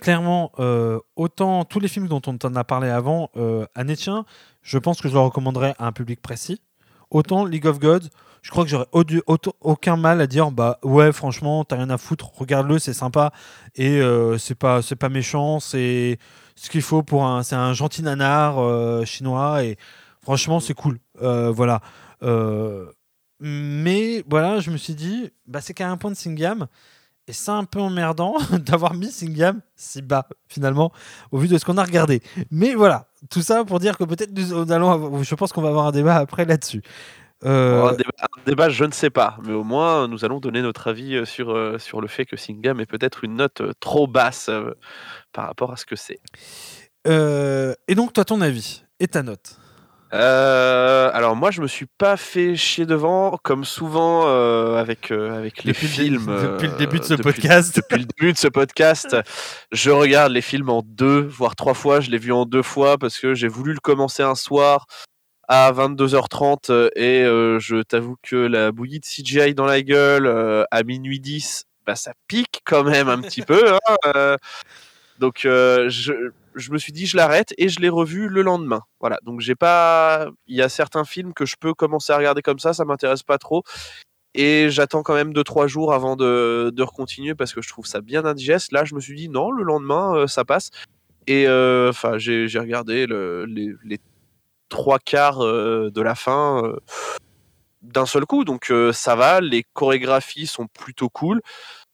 [0.00, 0.52] clairement,
[1.16, 3.30] autant tous les films dont on t'en a parlé avant,
[3.74, 4.24] Année de chien,
[4.62, 6.60] je pense que je le recommanderais à un public précis.
[7.10, 8.08] Autant League of Gods,
[8.42, 8.86] je crois que j'aurais
[9.60, 13.32] aucun mal à dire bah ouais franchement t'as rien à foutre regarde-le c'est sympa
[13.74, 16.18] et euh, c'est pas c'est pas méchant c'est
[16.54, 19.76] ce qu'il faut pour un c'est un gentil nanar euh, chinois et
[20.22, 21.80] franchement c'est cool Euh, voilà.
[23.40, 26.66] Mais voilà je me suis dit bah c'est qu'à un point de Singham
[27.28, 30.92] et c'est un peu emmerdant d'avoir mis Singham si bas finalement
[31.30, 32.22] au vu de ce qu'on a regardé.
[32.50, 35.68] Mais voilà tout ça pour dire que peut-être nous allons avoir- je pense qu'on va
[35.68, 36.82] avoir un débat après là-dessus.
[37.44, 40.60] Euh, un, débat, un débat, je ne sais pas, mais au moins nous allons donner
[40.60, 43.72] notre avis euh, sur, euh, sur le fait que Singham est peut-être une note euh,
[43.78, 44.50] trop basse
[45.32, 46.18] par rapport à ce que c'est.
[47.06, 49.58] et donc toi ton avis et ta note
[50.14, 55.36] Euh, alors moi je me suis pas fait chier devant comme souvent euh, avec euh,
[55.36, 57.76] avec les Depuis le dé- films depuis le début de ce depuis- podcast.
[57.76, 59.16] depuis le début de ce podcast
[59.70, 62.96] je regarde les films en deux voire trois fois je l'ai vu en deux fois
[62.96, 64.86] parce que j'ai voulu le commencer un soir
[65.46, 67.24] à 22h30 euh, et
[67.60, 72.12] je t'avoue que la bouillie de CGI dans la gueule à minuit 10 bah ça
[72.28, 73.62] pique quand même un petit peu
[74.14, 74.36] hein.
[75.18, 76.12] Donc euh, je,
[76.54, 78.82] je me suis dit je l'arrête et je l'ai revu le lendemain.
[79.00, 82.42] Voilà, donc j'ai pas il y a certains films que je peux commencer à regarder
[82.42, 83.62] comme ça, ça m'intéresse pas trop
[84.34, 87.86] et j'attends quand même 2 3 jours avant de de recontinuer parce que je trouve
[87.86, 88.72] ça bien indigeste.
[88.72, 90.70] Là, je me suis dit non, le lendemain euh, ça passe
[91.26, 93.98] et euh, enfin j'ai j'ai regardé le, les
[94.68, 96.76] trois quarts euh, de la fin euh,
[97.82, 101.40] d'un seul coup donc euh, ça va, les chorégraphies sont plutôt cool.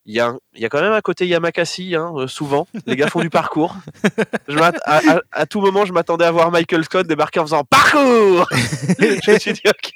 [0.07, 2.66] Il y, a, y a quand même un côté Yamakasi, hein, euh, souvent.
[2.86, 3.74] Les gars font du parcours.
[4.48, 7.64] Je à, à- à tout moment, je m'attendais à voir Michael Scott débarquer en faisant
[7.64, 8.46] parcours.
[8.98, 9.92] je me suis dit, ok.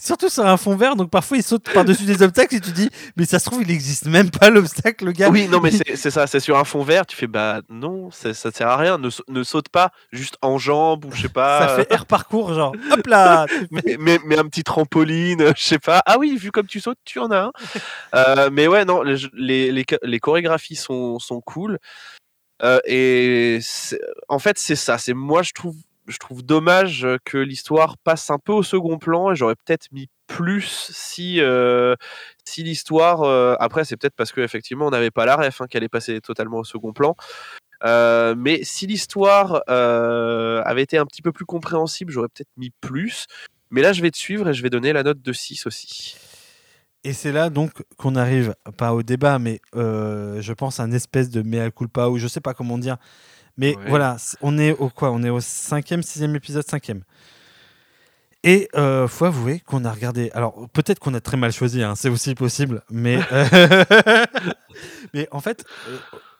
[0.00, 2.88] Surtout sur un fond vert, donc parfois il saute par-dessus des obstacles et tu dis,
[3.16, 5.28] mais ça se trouve, il n'existe même pas l'obstacle, le gars.
[5.28, 7.04] Oui, non, mais c'est ça, c'est sur un fond vert.
[7.06, 8.96] Tu fais, bah non, ça ne sert à rien.
[8.96, 11.68] Ne, ne saute pas juste en jambes ou je sais pas.
[11.68, 15.78] Ça fait air parcours, genre, hop là mais, mais, mais un petit trampoline, je sais
[15.78, 16.02] pas.
[16.06, 17.52] Ah oui, vu comme tu sautes, tu en as un.
[18.14, 21.78] Euh, mais ouais, non, les, les, les, chorégraphies sont, sont cool.
[22.62, 23.58] Euh, et
[24.28, 24.98] en fait, c'est ça.
[24.98, 25.76] C'est moi, je trouve,
[26.06, 29.32] je trouve dommage que l'histoire passe un peu au second plan.
[29.32, 31.96] Et j'aurais peut-être mis plus si, euh,
[32.44, 33.22] si l'histoire.
[33.22, 36.20] euh, après, c'est peut-être parce qu'effectivement, on n'avait pas la ref hein, qu'elle est passée
[36.20, 37.16] totalement au second plan.
[37.84, 43.26] Mais si l'histoire avait été un petit peu plus compréhensible, j'aurais peut-être mis plus.
[43.70, 46.16] Mais là, je vais te suivre et je vais donner la note de 6 aussi.
[47.04, 50.92] Et c'est là donc qu'on arrive, pas au débat, mais euh, je pense à un
[50.92, 52.96] espèce de mea culpa, ou je sais pas comment dire.
[53.56, 53.88] Mais Ouais.
[53.88, 55.10] voilà, on est au quoi?
[55.10, 57.02] On est au cinquième, sixième épisode, cinquième.
[58.44, 60.30] Et euh, faut avouer qu'on a regardé.
[60.34, 64.24] Alors peut-être qu'on a très mal choisi, hein, c'est aussi possible, mais euh,
[65.14, 65.64] mais en fait,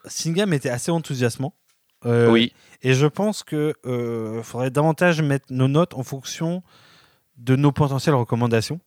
[0.06, 1.54] Singham était assez enthousiasmant.
[2.04, 2.52] Oui,
[2.82, 3.74] Et je pense que
[4.42, 6.64] faudrait davantage mettre nos notes en fonction
[7.36, 8.80] de nos potentielles recommandations.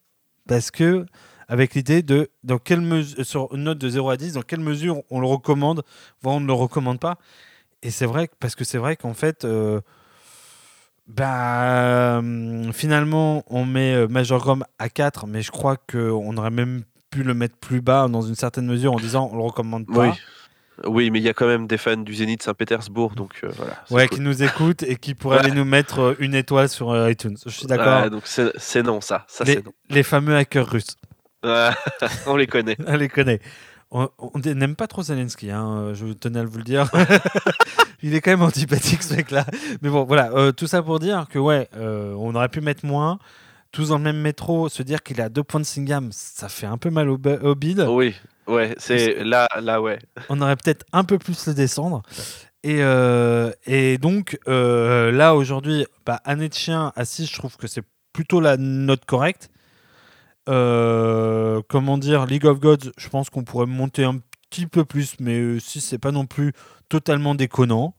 [0.49, 1.05] Parce que,
[1.47, 4.59] avec l'idée de dans quelle mesure, sur une note de 0 à 10, dans quelle
[4.59, 5.83] mesure on le recommande,
[6.21, 7.17] voire on ne le recommande pas.
[7.83, 9.79] Et c'est vrai, parce que c'est vrai qu'en fait, euh,
[11.07, 16.49] bah, hum, finalement, on met euh, Major Grom à 4, mais je crois qu'on aurait
[16.49, 19.85] même pu le mettre plus bas dans une certaine mesure en disant on le recommande
[19.85, 20.07] pas.
[20.07, 20.09] oui.
[20.83, 23.81] Oui, mais il y a quand même des fans du Zénith Saint-Pétersbourg, donc euh, voilà.
[23.91, 24.17] Ouais, cool.
[24.17, 25.45] qui nous écoutent et qui pourraient Ouais.
[25.45, 27.37] aller nous mettre euh, une étoile sur euh, iTunes.
[27.45, 28.03] Je suis d'accord.
[28.03, 29.23] Ouais, donc c'est non, ça.
[29.29, 29.71] Ça, les, non.
[29.89, 30.97] les fameux hackers russes,
[32.27, 32.77] on les connaît.
[32.87, 33.39] on les connaît.
[33.91, 34.09] On
[34.43, 36.89] n'aime pas trop Zelensky, hein, euh, je tenais à vous le dire.
[38.03, 39.45] Il est quand même antipathique ce mec-là.
[39.81, 42.85] Mais bon, voilà, euh, tout ça pour dire que ouais, euh, on aurait pu mettre
[42.85, 43.19] moins.
[43.71, 46.49] Tous dans le même métro, se dire qu'il est à deux points de Singham, ça
[46.49, 47.85] fait un peu mal au, au bide.
[47.89, 48.15] Oui,
[48.47, 49.99] ouais, c'est là, là, ouais.
[50.29, 52.01] on aurait peut-être un peu plus le descendre.
[52.63, 57.67] Et, euh, et donc, là, aujourd'hui, bah, Année de chien à 6, je trouve que
[57.67, 57.83] c'est
[58.13, 59.49] plutôt la note correcte.
[60.47, 64.19] Euh, comment dire, League of Gods, je pense qu'on pourrait monter un
[64.49, 66.53] petit peu plus, mais 6, c'est pas non plus
[66.89, 67.95] totalement déconnant.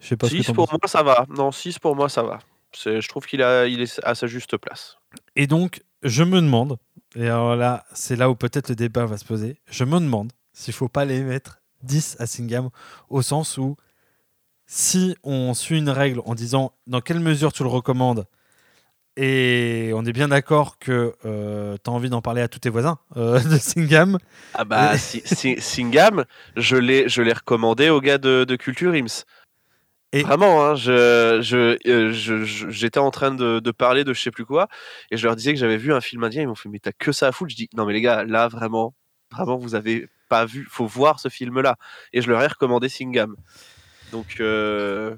[0.00, 1.26] Je sais pas ce que 6 t'en pour moi, ça va.
[1.28, 2.40] Non, 6 pour moi, ça va.
[2.74, 4.98] Je trouve qu'il a, il est à sa juste place.
[5.34, 6.76] Et donc, je me demande,
[7.14, 10.32] et alors là, c'est là où peut-être le débat va se poser, je me demande
[10.52, 12.70] s'il faut pas les mettre 10 à Singham,
[13.08, 13.76] au sens où
[14.66, 18.26] si on suit une règle en disant dans quelle mesure tu le recommandes,
[19.18, 22.68] Et on est bien d'accord que euh, tu as envie d'en parler à tous tes
[22.68, 24.18] voisins euh, de Singham.
[24.54, 26.24] Ah bah, Si- Si- Singham,
[26.56, 29.24] je l'ai je l'ai recommandé aux gars de, de Culture Ims.
[30.12, 34.14] Et- Vraiment, hein, je, je, euh, je- je- j'étais en train de, de parler de
[34.14, 34.68] je sais plus quoi,
[35.10, 36.92] et je leur disais que j'avais vu un film indien, ils m'ont fait mais t'as
[36.92, 38.94] que ça à foutre Je dis non mais les gars, là vraiment,
[39.32, 41.76] vraiment vous avez pas vu, faut voir ce film-là.
[42.12, 43.34] Et je leur ai recommandé Singham.
[44.12, 45.16] Donc euh,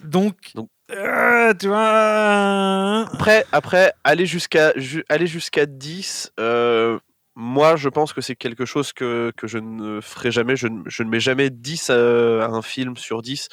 [0.00, 3.06] Donc, Donc- euh, tu vois.
[3.12, 6.98] après, après aller jusqu'à ju- aller jusqu'à 10, euh,
[7.34, 10.56] moi je pense que c'est quelque chose que, que je ne ferai jamais.
[10.56, 11.94] Je, ne- je ne mets jamais 10 à,
[12.44, 13.48] à un film sur 10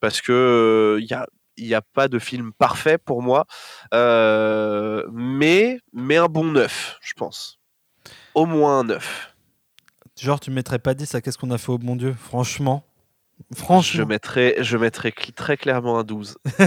[0.00, 1.26] parce que il y a
[1.58, 3.44] il n'y a pas de film parfait pour moi,
[3.92, 7.58] euh, mais, mais un bon 9, je pense.
[8.34, 9.34] Au moins un 9.
[10.18, 12.14] Genre, tu mettrais pas 10 à qu'est-ce qu'on a fait au bon Dieu?
[12.18, 12.84] Franchement.
[13.50, 13.98] Je Franchement.
[14.60, 16.36] je mettrais cl- très clairement un 12.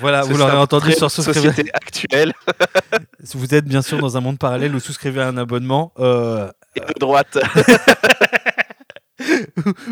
[0.00, 1.48] Voilà, vous l'aurez entendu sur Souscrivez.
[1.48, 2.32] société actuelle
[3.34, 5.92] Vous êtes bien sûr dans un monde parallèle où souscrivez à un abonnement.
[5.98, 7.36] euh, et de droite.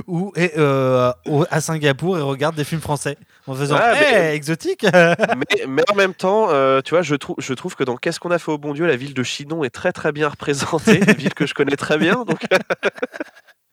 [0.06, 1.12] ou euh,
[1.50, 5.82] à Singapour et regarde des films français en faisant Ah, hey, mais- exotique mais, mais
[5.90, 8.38] en même temps, euh, tu vois, je, trouve je trouve que dans Qu'est-ce qu'on a
[8.38, 11.34] fait au bon Dieu, la ville de Chinon est très très bien représentée, une ville
[11.34, 12.40] que je connais très bien, donc,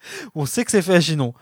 [0.36, 1.34] on sait que c'est fait à Chinon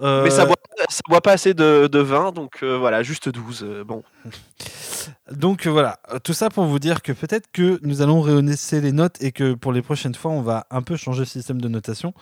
[0.00, 0.56] Euh, mais ça boit,
[0.88, 3.62] ça boit pas assez de, de vin, donc euh, voilà, juste 12.
[3.62, 4.02] euh, bon,
[5.30, 8.80] donc euh, voilà Euh, tout ça pour vous dire que peut-être que nous allons rehausser
[8.80, 11.60] les notes et que pour les prochaines fois on va un peu changer le système
[11.60, 12.14] de notation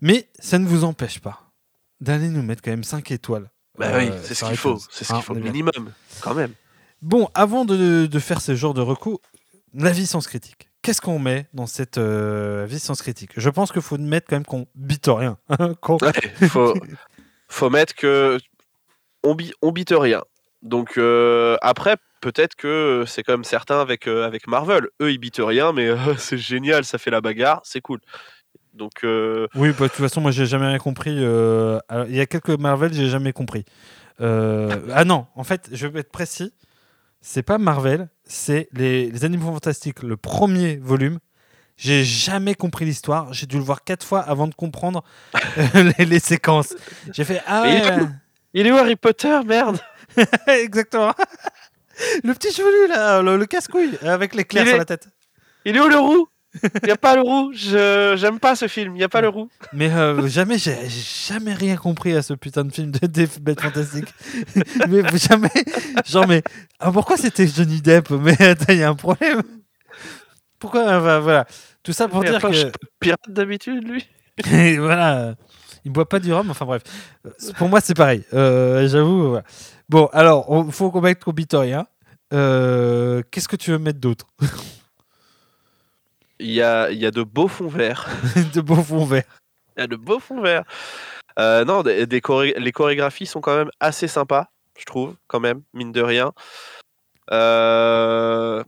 [0.00, 1.42] mais ça ne vous empêche pas
[2.00, 5.04] d'aller nous mettre quand même 5 étoiles bah euh, oui, c'est ce qu'il faut, c'est
[5.04, 5.52] ce qu'il faut, est bien.
[5.52, 6.52] minimum, quand même.
[7.00, 9.20] Bon, avant de, de faire ce genre de recours,
[9.74, 10.70] la vie sans critique.
[10.82, 13.32] Qu'est-ce qu'on met dans cette euh, vie sans critique?
[13.36, 15.36] Je pense qu'il faut mettre quand même qu'on bite rien.
[15.50, 16.12] hein, qu'on- Ouais,
[16.48, 16.74] faut,
[17.48, 18.38] faut mettre que
[19.22, 20.22] on, bi- on bite rien.
[20.62, 24.88] Donc euh, après, peut-être que c'est comme certains avec, euh, avec Marvel.
[25.02, 28.00] Eux, ils bitent rien, mais c'est génial, ça fait la bagarre, c'est cool.
[28.74, 31.10] Donc Oui, bah, de toute façon, moi, j'ai jamais rien compris.
[31.16, 33.64] Il y a quelques Marvel, j'ai jamais compris.
[34.20, 36.52] Ah non, en fait, je vais être précis.
[37.30, 41.18] C'est pas Marvel, c'est les, les Animaux Fantastiques, le premier volume.
[41.76, 43.34] J'ai jamais compris l'histoire.
[43.34, 45.04] J'ai dû le voir quatre fois avant de comprendre
[45.74, 46.74] les, les séquences.
[47.12, 48.08] J'ai fait ah Mais il est ouais,
[48.54, 49.78] il est où Harry Potter, merde
[50.46, 51.12] exactement.
[52.24, 55.10] Le petit chevelu là, le, le casse-couille avec l'éclair Il sur la tête.
[55.66, 56.28] Il est où le roux?
[56.82, 57.52] Il n'y a pas le roux.
[57.52, 58.94] Je j'aime pas ce film.
[58.94, 59.48] Il n'y a pas le roux.
[59.72, 63.60] Mais euh, jamais, j'ai jamais rien compris à ce putain de film de, des bêtes
[63.60, 64.12] fantastiques.
[64.88, 65.50] mais jamais,
[66.06, 66.42] genre mais
[66.80, 69.42] ah, pourquoi c'était Johnny Depp Mais attends, il y a un problème.
[70.58, 71.46] Pourquoi euh, voilà
[71.88, 74.06] tout ça pour dire que pirate d'habitude, lui.
[74.52, 75.34] Et voilà, euh,
[75.86, 76.50] il boit pas du rhum.
[76.50, 76.82] Enfin bref,
[77.56, 78.24] pour moi c'est pareil.
[78.34, 79.28] Euh, J'avoue.
[79.30, 79.44] voilà.
[79.88, 81.86] Bon, alors il faut qu'on mette Bitoria.
[82.34, 84.26] Euh, Qu'est-ce que tu veux mettre d'autre?
[86.40, 88.08] Il y a, il y a de beaux fonds verts.
[88.54, 89.40] de beaux fonds verts
[89.76, 90.64] Il y a de beaux fonds verts.
[91.38, 95.40] Euh, non, des, des choré- les chorégraphies sont quand même assez sympas, je trouve, quand
[95.40, 96.32] même, mine de rien.
[97.30, 98.62] Euh,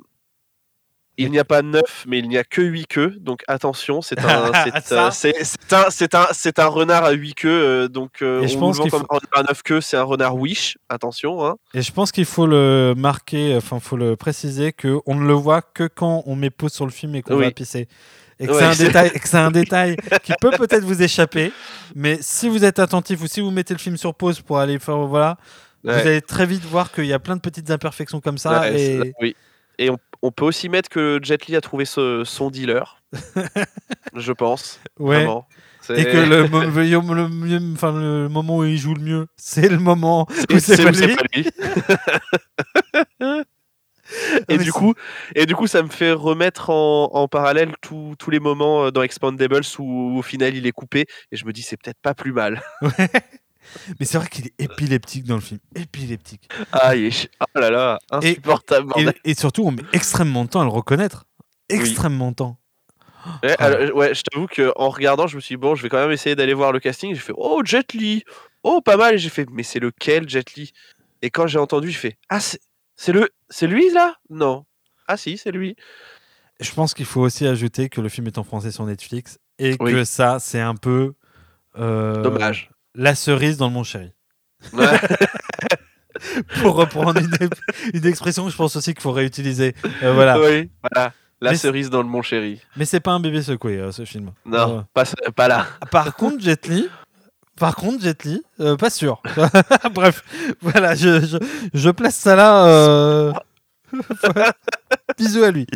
[1.24, 4.18] Il n'y a pas 9, mais il n'y a que 8 queues, donc attention, c'est
[4.20, 4.50] un,
[4.82, 8.56] c'est, euh, c'est- un, c'est un, un renard à 8 queues, euh, donc euh, je
[8.56, 11.44] on pense qu'il comme faut- un renard à 9 queues, c'est un renard Wish, attention.
[11.46, 11.56] Hein.
[11.74, 15.34] Et je pense qu'il faut le marquer, enfin, faut le préciser que on ne le
[15.34, 17.44] voit que quand on met pause sur le film et qu'on Oui.
[17.44, 17.86] va pisser.
[18.38, 20.84] Et que Ouais, c'est un c'est- détail, et que c'est un détail qui peut peut-être
[20.84, 21.52] vous échapper,
[21.94, 24.78] mais si vous êtes attentif ou si vous mettez le film sur pause pour aller
[24.78, 25.36] faire, voilà,
[25.84, 25.94] Ouais.
[26.02, 28.60] vous allez très vite voir qu'il y a plein de petites imperfections comme ça.
[28.60, 29.12] Ouais, et...
[29.20, 29.36] oui.
[29.78, 33.02] Et on, on peut aussi mettre que Jet Li a trouvé ce- son dealer,
[34.16, 34.80] je pense.
[34.98, 35.16] Ouais.
[35.16, 35.46] Vraiment.
[35.96, 39.68] Et que le, le, le mieux- enfin, le moment où il joue le mieux, c'est
[39.68, 41.16] le moment où c'est pas lui.
[41.16, 41.50] pas lui.
[44.48, 44.94] mais et, du coup,
[45.34, 49.02] et du coup, ça me fait remettre en, en parallèle tous les moments euh, dans
[49.02, 51.06] Expandables où au final il est coupé.
[51.32, 52.60] Et je me dis, c'est peut-être pas plus mal.
[53.98, 55.60] Mais c'est vrai qu'il est épileptique dans le film.
[55.74, 56.48] Épileptique.
[56.72, 58.92] Ah, il est oh là là, insupportable.
[58.96, 61.26] Et, et surtout, on met extrêmement de temps à le reconnaître.
[61.68, 62.58] Extrêmement de temps.
[63.42, 63.64] Ouais, Ah.
[63.66, 66.10] alors, ouais, je t'avoue qu'en regardant, je me suis dit, bon, je vais quand même
[66.10, 67.14] essayer d'aller voir le casting.
[67.14, 68.24] J'ai fait, oh, Jet Li
[68.62, 69.14] Oh, pas mal.
[69.14, 70.72] Et j'ai fait, mais c'est lequel Jet Li?
[71.22, 72.60] Et quand j'ai entendu, j'ai fait, ah, c'est
[72.96, 74.16] c'est le, c'est lui là?
[74.28, 74.64] Non.
[75.06, 75.74] Ah, si, c'est lui.
[76.60, 79.76] Je pense qu'il faut aussi ajouter que le film est en français sur Netflix et
[79.80, 79.92] Oui.
[79.92, 81.14] que ça, c'est un peu
[81.78, 82.70] euh, Dommage.
[82.94, 84.10] La cerise dans le Mon Chéri.
[84.72, 84.86] Ouais.
[86.62, 87.30] Pour reprendre une,
[87.94, 89.74] une expression que je pense aussi qu'il faut réutiliser.
[90.02, 90.38] Euh, voilà.
[90.38, 91.12] Oui, voilà.
[91.40, 92.60] La Mais cerise dans le Mon Chéri.
[92.76, 94.32] Mais c'est pas un bébé secoué, euh, ce film.
[94.44, 95.66] Non, Euh, pas, pas là.
[95.90, 96.88] par contre, Jet Li,
[97.56, 99.22] Par contre, Jet Li, euh, pas sûr.
[99.94, 100.22] Bref,
[100.60, 101.38] voilà, je, je,
[101.72, 102.66] je place ça là.
[102.66, 103.32] euh.
[105.16, 105.66] Bisous à lui.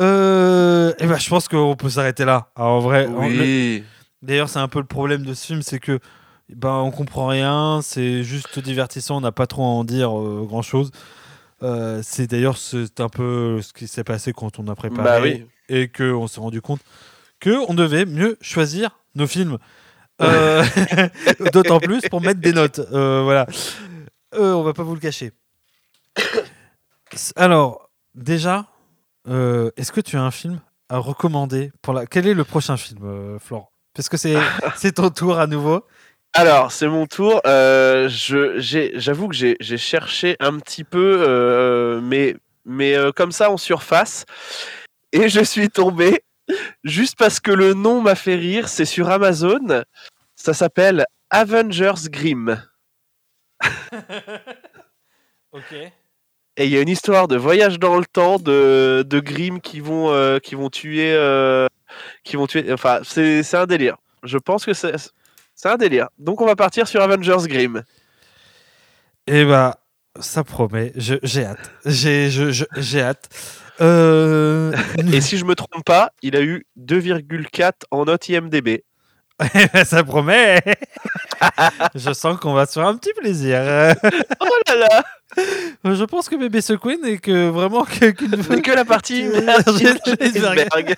[0.00, 2.48] Euh, et ben, je pense qu'on peut s'arrêter là.
[2.56, 3.82] Alors, en vrai, Oui.
[4.22, 5.98] D'ailleurs, c'est un peu le problème de ce film, c'est que
[6.48, 10.62] ben on comprend rien, c'est juste divertissant, on n'a pas trop à en dire grand
[10.62, 10.90] chose.
[12.02, 15.44] c'est d'ailleurs c'est un peu ce qui s'est passé quand on a préparé Bah oui.
[15.68, 16.80] et que on s'est rendu compte
[17.40, 19.58] que on devait mieux choisir nos films.
[20.22, 20.64] Euh,
[21.52, 22.78] D'autant plus pour mettre des notes.
[22.78, 23.46] Euh, voilà.
[24.34, 25.30] Euh, on va pas vous le cacher.
[27.36, 28.64] Alors, déjà,
[29.28, 32.06] euh, est-ce que tu as un film à recommander pour la...
[32.06, 33.70] Quel est le prochain film, euh, Florent?
[33.96, 34.36] Parce que c'est
[34.76, 35.84] c'est ton tour à nouveau.
[36.34, 37.40] Alors, c'est mon tour.
[37.46, 42.36] Euh, J'avoue que j'ai cherché un petit peu, euh, mais,
[42.66, 44.26] mais euh, comme ça en surface.
[45.12, 46.22] Et je suis tombé,
[46.84, 49.82] juste parce que le nom m'a fait rire, c'est sur Amazon.
[50.34, 52.62] Ça s'appelle Avengers Grimm.
[55.52, 55.72] Ok.
[56.58, 59.80] Et il y a une histoire de voyage dans le temps de, de Grimm qui
[59.80, 61.14] vont, euh, qui vont tuer.
[62.24, 62.72] Qui vont tuer.
[62.72, 63.96] Enfin, c'est un délire.
[64.22, 64.94] Je pense que c'est
[65.54, 66.08] c'est un délire.
[66.18, 67.82] Donc, on va partir sur Avengers Grimm.
[69.26, 69.78] Et bah,
[70.20, 70.92] ça promet.
[70.96, 71.70] J'ai hâte.
[71.84, 73.28] J'ai j'ai hâte.
[73.80, 74.72] Euh...
[75.12, 78.84] Et si je me trompe pas, il a eu 2,4 en note IMDB.
[79.84, 80.60] ça promet.
[81.94, 83.60] je sens qu'on va se faire un petit plaisir.
[84.40, 85.04] Oh là là
[85.84, 86.72] Je pense que bébé se
[87.06, 89.24] et que vraiment que- que la partie
[90.20, 90.96] Iceberg.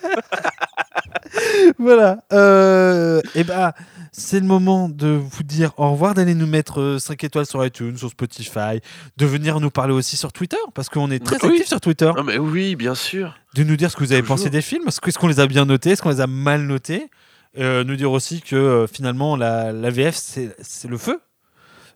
[1.79, 2.19] Voilà.
[2.33, 3.75] Euh, et bah,
[4.13, 7.97] c'est le moment de vous dire au revoir, d'aller nous mettre 5 étoiles sur iTunes,
[7.97, 8.81] sur Spotify,
[9.17, 11.51] de venir nous parler aussi sur Twitter, parce qu'on est très Oui.
[11.55, 13.35] actifs sur Twitter, Non mais oui, bien sûr.
[13.55, 14.37] de nous dire ce que vous avez Toujours.
[14.37, 17.11] pensé des films, est-ce qu'on les a bien notés, est-ce qu'on les a mal notés,
[17.59, 21.19] Euh, nous dire aussi que euh, finalement la, la VF c'est le feu.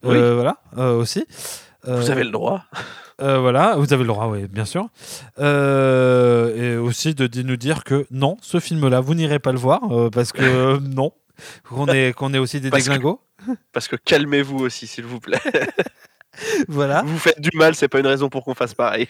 [0.02, 0.16] Oui.
[0.16, 1.24] Euh, voilà, euh, aussi.
[1.84, 2.64] Vous Euh, avez le droit.
[3.20, 4.88] euh, voilà, vous avez le droit, oui, bien sûr.
[5.38, 9.58] Euh, et aussi de, de nous dire que non, ce film-là, vous n'irez pas le
[9.58, 9.80] voir
[10.12, 11.12] parce que non,
[11.68, 13.20] qu'on est, qu'on est aussi des Parce que- déglingos.
[13.72, 15.40] Parce que calmez-vous aussi, s'il vous plaît.
[16.66, 17.02] Voilà.
[17.04, 19.06] Vous faites du mal, c'est pas une raison pour qu'on fasse pareil.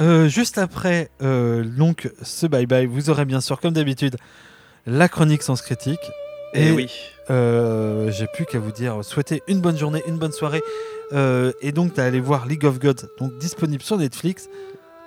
[0.00, 4.16] Euh, juste après euh, donc ce bye bye, vous aurez bien sûr, comme d'habitude,
[4.86, 6.00] la chronique sans critique.
[6.54, 6.90] Et, Et oui.
[7.30, 10.62] euh, j'ai plus qu'à vous dire, souhaiter une bonne journée, une bonne soirée.
[11.12, 14.48] Euh, et donc, d'aller voir League of Gods, donc disponible sur Netflix.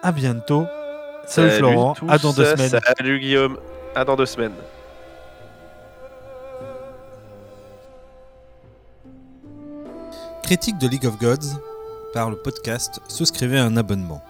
[0.04, 0.66] À bientôt.
[1.28, 2.80] Salut, Florent, tous, à dans deux semaines.
[2.98, 3.58] Salut Guillaume,
[3.96, 4.54] à dans deux semaines.
[10.44, 11.60] Critique de League of Gods
[12.14, 14.24] par le podcast Souscrivez à un abonnement.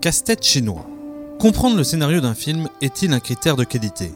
[0.00, 0.86] Casse-tête chinois.
[1.38, 4.12] Comprendre le scénario d'un film est-il un critère de qualité?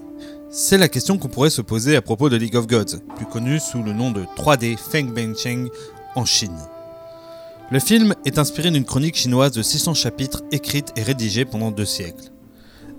[0.50, 3.58] C'est la question qu'on pourrait se poser à propos de League of Gods, plus connu
[3.58, 5.68] sous le nom de 3D Feng Beng Cheng
[6.14, 6.58] en Chine.
[7.70, 11.86] Le film est inspiré d'une chronique chinoise de 600 chapitres écrite et rédigée pendant deux
[11.86, 12.30] siècles.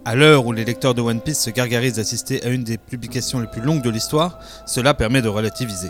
[0.06, 3.40] À l'heure où les lecteurs de One Piece se gargarisent d'assister à une des publications
[3.40, 5.90] les plus longues de l'histoire, cela permet de relativiser.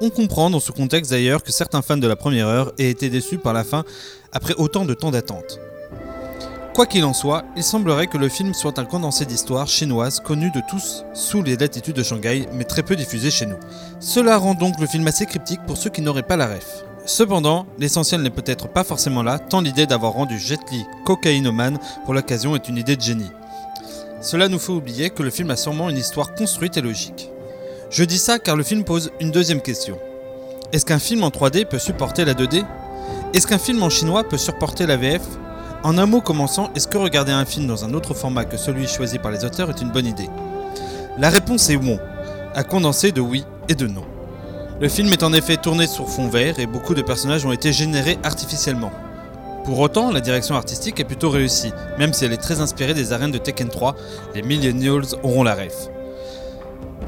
[0.00, 3.10] On comprend dans ce contexte d'ailleurs que certains fans de la première heure aient été
[3.10, 3.84] déçus par la fin
[4.32, 5.60] après autant de temps d'attente.
[6.74, 10.50] Quoi qu'il en soit, il semblerait que le film soit un condensé d'histoires chinoises connues
[10.50, 13.58] de tous sous les latitudes de Shanghai, mais très peu diffusées chez nous.
[14.00, 16.82] Cela rend donc le film assez cryptique pour ceux qui n'auraient pas la ref.
[17.06, 22.12] Cependant, l'essentiel n'est peut-être pas forcément là, tant l'idée d'avoir rendu Jet Li cocaïnomane pour
[22.12, 23.30] l'occasion est une idée de génie.
[24.20, 27.30] Cela nous fait oublier que le film a sûrement une histoire construite et logique.
[27.88, 29.96] Je dis ça car le film pose une deuxième question.
[30.72, 32.64] Est-ce qu'un film en 3D peut supporter la 2D
[33.32, 35.22] Est-ce qu'un film en chinois peut supporter la VF
[35.84, 38.88] En un mot commençant, est-ce que regarder un film dans un autre format que celui
[38.88, 40.30] choisi par les auteurs est une bonne idée?
[41.18, 41.98] La réponse est oui,
[42.54, 44.06] à condenser de oui et de non.
[44.80, 47.70] Le film est en effet tourné sur fond vert et beaucoup de personnages ont été
[47.70, 48.92] générés artificiellement.
[49.66, 53.12] Pour autant, la direction artistique est plutôt réussie, même si elle est très inspirée des
[53.12, 53.94] arènes de Tekken 3,
[54.34, 55.90] les millennials auront la ref.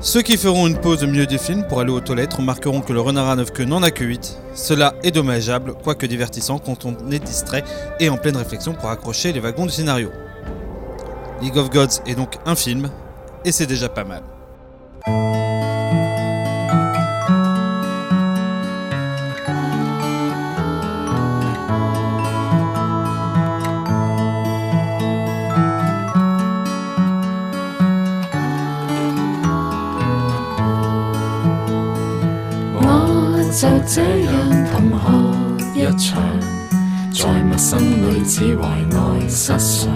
[0.01, 2.93] Ceux qui feront une pause au milieu du film pour aller aux toilettes remarqueront que
[2.93, 4.39] le renard à neuf queues n'en a que 8.
[4.55, 7.65] Cela est dommageable, quoique divertissant quand on est distrait
[7.99, 10.11] et en pleine réflexion pour accrocher les wagons du scénario.
[11.41, 12.91] League of Gods est donc un film,
[13.45, 14.23] et c'est déjà pas mal.
[33.59, 34.29] 就這樣
[34.71, 36.23] 同學一場，
[37.11, 39.89] 在陌生女子懷內失常。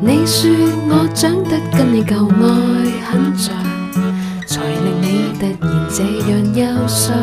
[0.00, 0.50] 你說
[0.88, 2.50] 我長得跟你舊愛
[3.06, 3.54] 很像，
[4.44, 7.14] 才令你突然这样忧伤。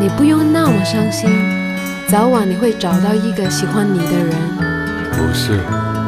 [0.00, 1.28] 你不用那么伤心，
[2.06, 4.36] 早晚你会找到一个喜欢你的人。
[5.10, 5.56] 不是，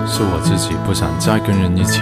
[0.07, 2.01] 是我自己不想再跟人一起。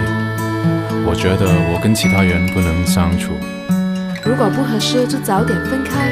[1.07, 3.31] 我觉得我跟其他人不能相处。
[4.29, 6.11] 如果不合适，就早点分开，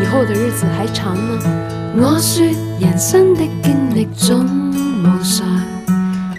[0.00, 1.42] 以后的日子还长呢。
[1.96, 2.46] 我说
[2.78, 4.46] 人生的经历总
[5.02, 5.44] 无常，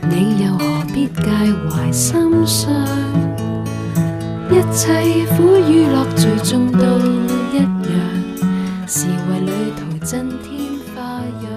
[0.09, 0.63] 你又何
[0.93, 1.29] 必介
[1.69, 2.71] 怀心伤？
[4.49, 6.79] 一切苦与乐最终都
[7.51, 7.67] 一样，
[8.87, 11.01] 是为旅途增添花
[11.43, 11.51] 样。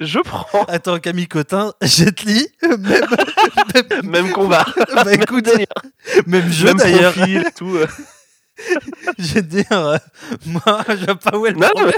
[0.00, 0.64] Je prends.
[0.64, 4.64] Attends, Camille Cotin, Jet Li, même, même, Même combat.
[4.94, 5.48] bah, écoute,
[6.26, 7.12] même jeu Même d'ailleurs.
[7.14, 7.76] profil, tout.
[7.76, 7.86] euh.
[9.18, 9.96] Je veux dire, euh,
[10.46, 11.92] moi, je vois pas où est le Non, non, mais...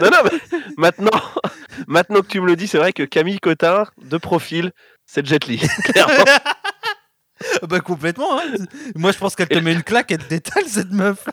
[0.00, 1.20] non, non, mais maintenant,
[1.86, 4.72] maintenant que tu me le dis, c'est vrai que Camille Cotin, de profil,
[5.06, 5.58] c'est Jet Li.
[5.84, 6.24] clairement.
[7.68, 8.38] Bah complètement.
[8.40, 8.42] hein.
[8.96, 11.26] Moi, je pense qu'elle te met une claque, elle te détale cette meuf.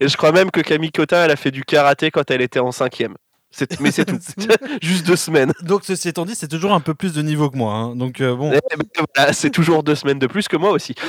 [0.00, 2.58] Et je crois même que Camille Cotin, elle a fait du karaté quand elle était
[2.60, 3.14] en cinquième
[3.80, 4.08] mais c'est.
[4.82, 5.52] Juste deux semaines.
[5.62, 7.74] Donc, ceci étant dit, c'est toujours un peu plus de niveau que moi.
[7.74, 7.96] Hein.
[7.96, 8.52] Donc, euh, bon.
[8.52, 10.94] Eh ben, c'est toujours deux semaines de plus que moi aussi.